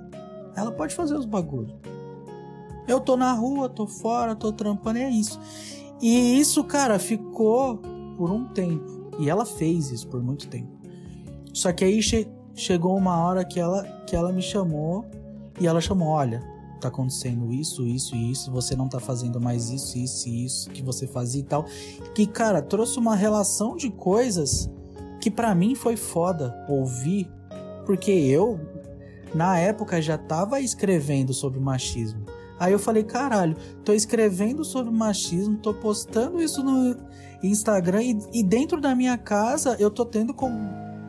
[0.55, 1.75] ela pode fazer os bagulhos.
[2.87, 5.39] Eu tô na rua, tô fora, tô trampando, é isso.
[6.01, 7.77] E isso, cara, ficou
[8.17, 9.09] por um tempo.
[9.17, 10.69] E ela fez isso por muito tempo.
[11.53, 15.05] Só que aí che chegou uma hora que ela, que ela me chamou
[15.59, 16.43] e ela chamou: olha,
[16.79, 20.69] tá acontecendo isso, isso e isso, você não tá fazendo mais isso, isso e isso
[20.69, 21.65] que você fazia e tal.
[22.13, 24.69] Que, cara, trouxe uma relação de coisas
[25.25, 27.27] que para mim foi foda ouvir,
[27.83, 28.59] porque eu,
[29.33, 32.23] na época, já tava escrevendo sobre machismo.
[32.59, 36.95] Aí eu falei, caralho, tô escrevendo sobre machismo, tô postando isso no
[37.41, 40.51] Instagram e, e dentro da minha casa eu tô tendo com,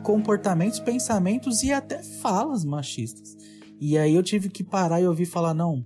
[0.01, 3.37] comportamentos, pensamentos e até falas machistas.
[3.79, 5.85] E aí eu tive que parar e ouvir falar, não,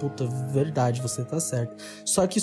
[0.00, 1.80] puta, verdade, você tá certo.
[2.04, 2.40] Só que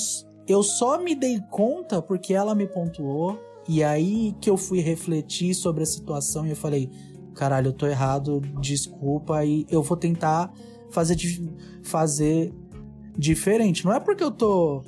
[0.48, 3.38] eu só me dei conta porque ela me pontuou
[3.68, 6.90] e aí que eu fui refletir sobre a situação e eu falei,
[7.36, 10.52] caralho, eu tô errado, desculpa e eu vou tentar
[10.90, 11.18] fazer,
[11.84, 12.54] fazer
[13.18, 13.86] diferente.
[13.86, 14.84] Não é porque eu tô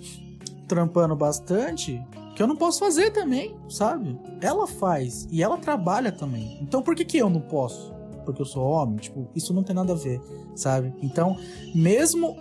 [0.68, 2.02] trampando bastante
[2.36, 4.18] que eu não posso fazer também, sabe?
[4.40, 6.58] Ela faz e ela trabalha também.
[6.62, 7.94] Então por que, que eu não posso?
[8.24, 8.98] Porque eu sou homem?
[8.98, 10.22] Tipo, isso não tem nada a ver,
[10.56, 10.94] sabe?
[11.02, 11.38] Então,
[11.74, 12.38] mesmo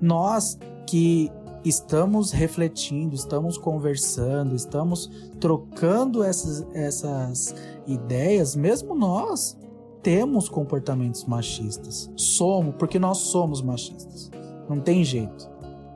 [0.00, 1.30] nós que
[1.68, 7.54] estamos refletindo, estamos conversando, estamos trocando essas, essas
[7.86, 9.56] ideias, mesmo nós
[10.02, 12.10] temos comportamentos machistas.
[12.16, 14.30] Somos, porque nós somos machistas.
[14.68, 15.50] Não tem jeito.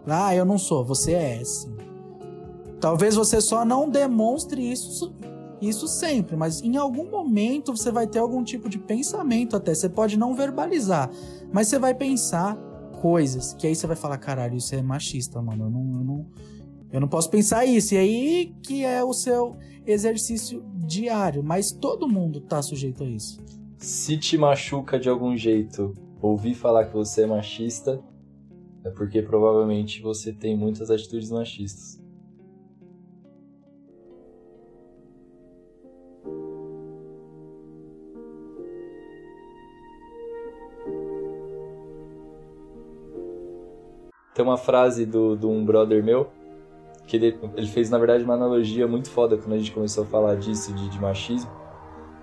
[0.06, 1.76] Ah, eu não sou, você é sim.
[2.80, 5.14] Talvez você só não demonstre isso
[5.62, 9.72] isso sempre, mas em algum momento você vai ter algum tipo de pensamento até.
[9.72, 11.08] Você pode não verbalizar,
[11.52, 12.58] mas você vai pensar
[13.02, 15.64] coisas que aí você vai falar, caralho, isso é machista, mano.
[15.64, 16.26] Eu não, eu não,
[16.92, 17.94] eu não posso pensar isso.
[17.94, 23.42] E aí que é o seu exercício diário, mas todo mundo tá sujeito a isso
[23.82, 28.00] se te machuca de algum jeito ouvir falar que você é machista,
[28.84, 32.00] é porque provavelmente você tem muitas atitudes machistas.
[44.34, 46.28] Tem uma frase do, do um brother meu
[47.06, 50.06] que ele, ele fez, na verdade, uma analogia muito foda quando a gente começou a
[50.06, 51.50] falar disso, de, de machismo.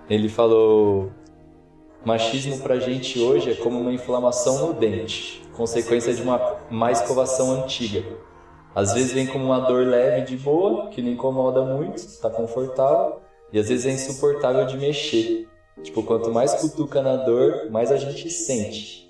[0.08, 1.10] Ele falou
[2.04, 7.62] Machismo pra gente hoje é como uma inflamação no dente, consequência de uma má escovação
[7.62, 8.02] antiga.
[8.74, 13.20] Às vezes vem como uma dor leve de boa, que não incomoda muito, está confortável,
[13.52, 15.46] e às vezes é insuportável de mexer.
[15.82, 19.09] Tipo, quanto mais cutuca na dor, mais a gente sente.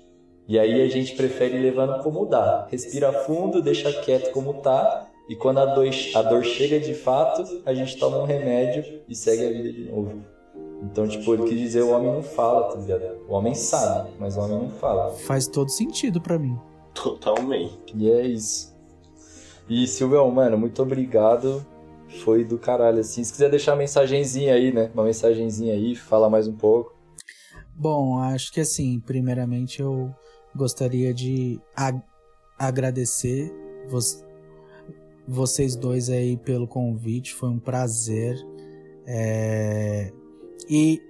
[0.51, 2.67] E aí a gente prefere levando como dá.
[2.69, 7.61] Respira fundo, deixa quieto como tá, e quando a dor, a dor chega de fato,
[7.65, 10.21] a gente toma um remédio e segue a vida de novo.
[10.83, 13.25] Então, tipo, ele quis dizer o homem não fala, tá ligado?
[13.29, 15.13] O homem sabe, mas o homem não fala.
[15.13, 16.59] Faz todo sentido para mim.
[16.93, 17.79] Totalmente.
[17.95, 18.75] E é isso.
[19.69, 21.65] E Silvio, mano, muito obrigado.
[22.25, 23.23] Foi do caralho, assim.
[23.23, 24.91] Se quiser deixar uma mensagenzinha aí, né?
[24.93, 26.93] Uma mensagenzinha aí, falar mais um pouco.
[27.73, 30.13] Bom, acho que assim, primeiramente eu
[30.55, 32.01] gostaria de ag
[32.57, 33.51] agradecer
[33.89, 33.99] vo
[35.27, 37.33] vocês dois aí pelo convite.
[37.33, 38.35] Foi um prazer.
[39.05, 40.11] É
[40.69, 41.01] e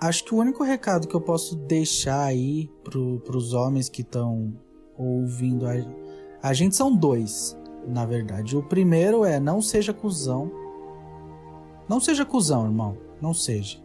[0.00, 4.54] acho que o único recado que eu posso deixar aí pro, pros homens que estão
[4.96, 5.74] ouvindo a,
[6.42, 7.54] a gente são dois,
[7.86, 8.56] na verdade.
[8.56, 10.50] O primeiro é não seja cuzão.
[11.86, 12.96] Não seja cuzão, irmão.
[13.20, 13.78] Não seja.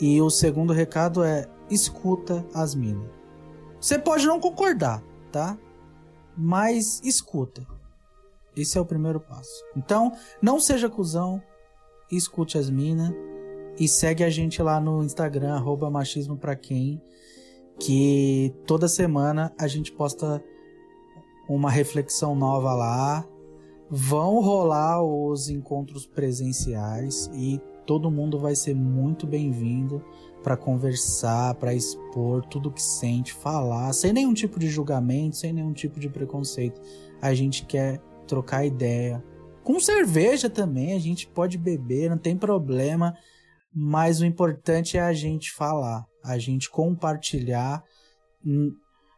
[0.00, 3.15] E o segundo recado é escuta as minas.
[3.86, 5.00] Você pode não concordar,
[5.30, 5.56] tá?
[6.36, 7.64] Mas escuta.
[8.56, 9.62] Esse é o primeiro passo.
[9.76, 11.40] Então, não seja cuzão,
[12.10, 13.12] escute as minas
[13.78, 17.00] e segue a gente lá no Instagram, arroba machismo pra quem,
[17.78, 20.42] que toda semana a gente posta
[21.48, 23.24] uma reflexão nova lá.
[23.88, 30.04] Vão rolar os encontros presenciais e todo mundo vai ser muito bem-vindo
[30.42, 35.72] para conversar, para expor tudo que sente, falar, sem nenhum tipo de julgamento, sem nenhum
[35.72, 36.80] tipo de preconceito.
[37.20, 39.24] A gente quer trocar ideia.
[39.64, 43.14] Com cerveja também, a gente pode beber, não tem problema
[43.78, 47.84] mas o importante é a gente falar, a gente compartilhar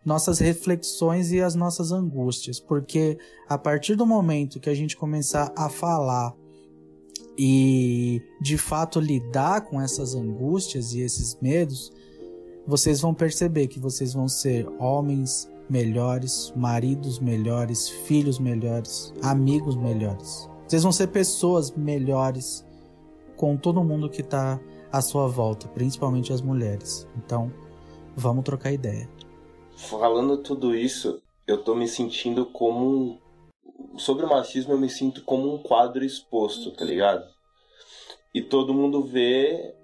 [0.05, 3.17] nossas reflexões e as nossas angústias, porque
[3.49, 6.35] a partir do momento que a gente começar a falar
[7.39, 11.93] e de fato lidar com essas angústias e esses medos,
[12.67, 20.51] vocês vão perceber que vocês vão ser homens melhores, maridos melhores, filhos melhores, amigos melhores.
[20.67, 22.67] Vocês vão ser pessoas melhores
[23.37, 24.61] com todo mundo que está
[24.91, 27.07] à sua volta, principalmente as mulheres.
[27.17, 27.53] Então,
[28.17, 29.09] vamos trocar ideia.
[29.77, 33.21] Falando tudo isso, eu tô me sentindo como
[33.97, 37.27] sobre o machismo eu me sinto como um quadro exposto, tá ligado?
[38.35, 39.75] E todo mundo vê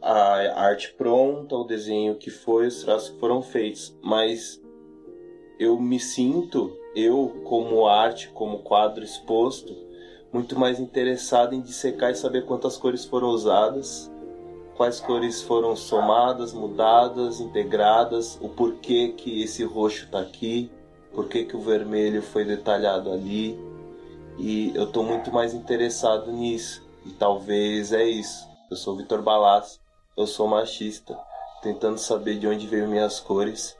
[0.00, 4.60] a arte pronta, o desenho que foi, os traços que foram feitos, mas
[5.58, 9.76] eu me sinto, eu como arte, como quadro exposto,
[10.32, 14.10] muito mais interessado em dissecar e saber quantas cores foram usadas,
[14.76, 20.70] quais cores foram somadas, mudadas, integradas, o porquê que esse roxo está aqui,
[21.14, 23.58] porquê que o vermelho foi detalhado ali.
[24.38, 26.82] E eu estou muito mais interessado nisso.
[27.04, 28.46] E talvez é isso.
[28.70, 29.80] Eu sou Vitor Balas,
[30.16, 31.18] eu sou machista,
[31.62, 33.76] tentando saber de onde veio minhas cores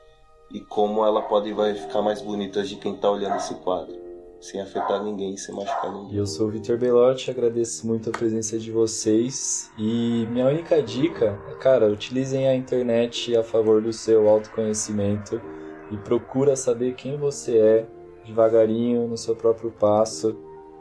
[0.52, 3.94] e como ela pode vai ficar mais bonita de quem está olhando esse quadro,
[4.38, 6.16] sem afetar ninguém, sem machucar ninguém.
[6.16, 11.38] Eu sou o Vitor Belotti, agradeço muito a presença de vocês e minha única dica,
[11.58, 15.40] cara, utilizem a internet a favor do seu autoconhecimento
[15.92, 17.86] e procura saber quem você é
[18.24, 20.36] devagarinho no seu próprio passo.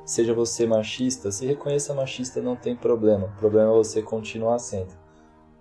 [0.06, 3.28] Seja você machista, se reconheça machista não tem problema.
[3.28, 4.94] O problema é você continuar sendo.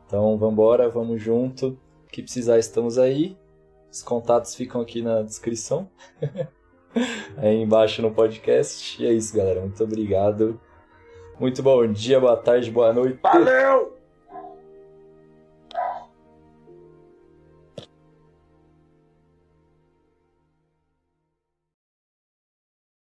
[0.06, 1.78] Então, vamos embora, vamos junto.
[2.04, 3.36] O que precisar, estamos aí.
[3.92, 5.88] Os contatos ficam aqui na descrição.
[7.36, 9.00] aí embaixo no podcast.
[9.02, 9.60] E é isso, galera.
[9.60, 10.60] Muito obrigado.
[11.38, 13.18] Muito bom dia, boa tarde, boa noite.
[13.22, 13.99] Valeu!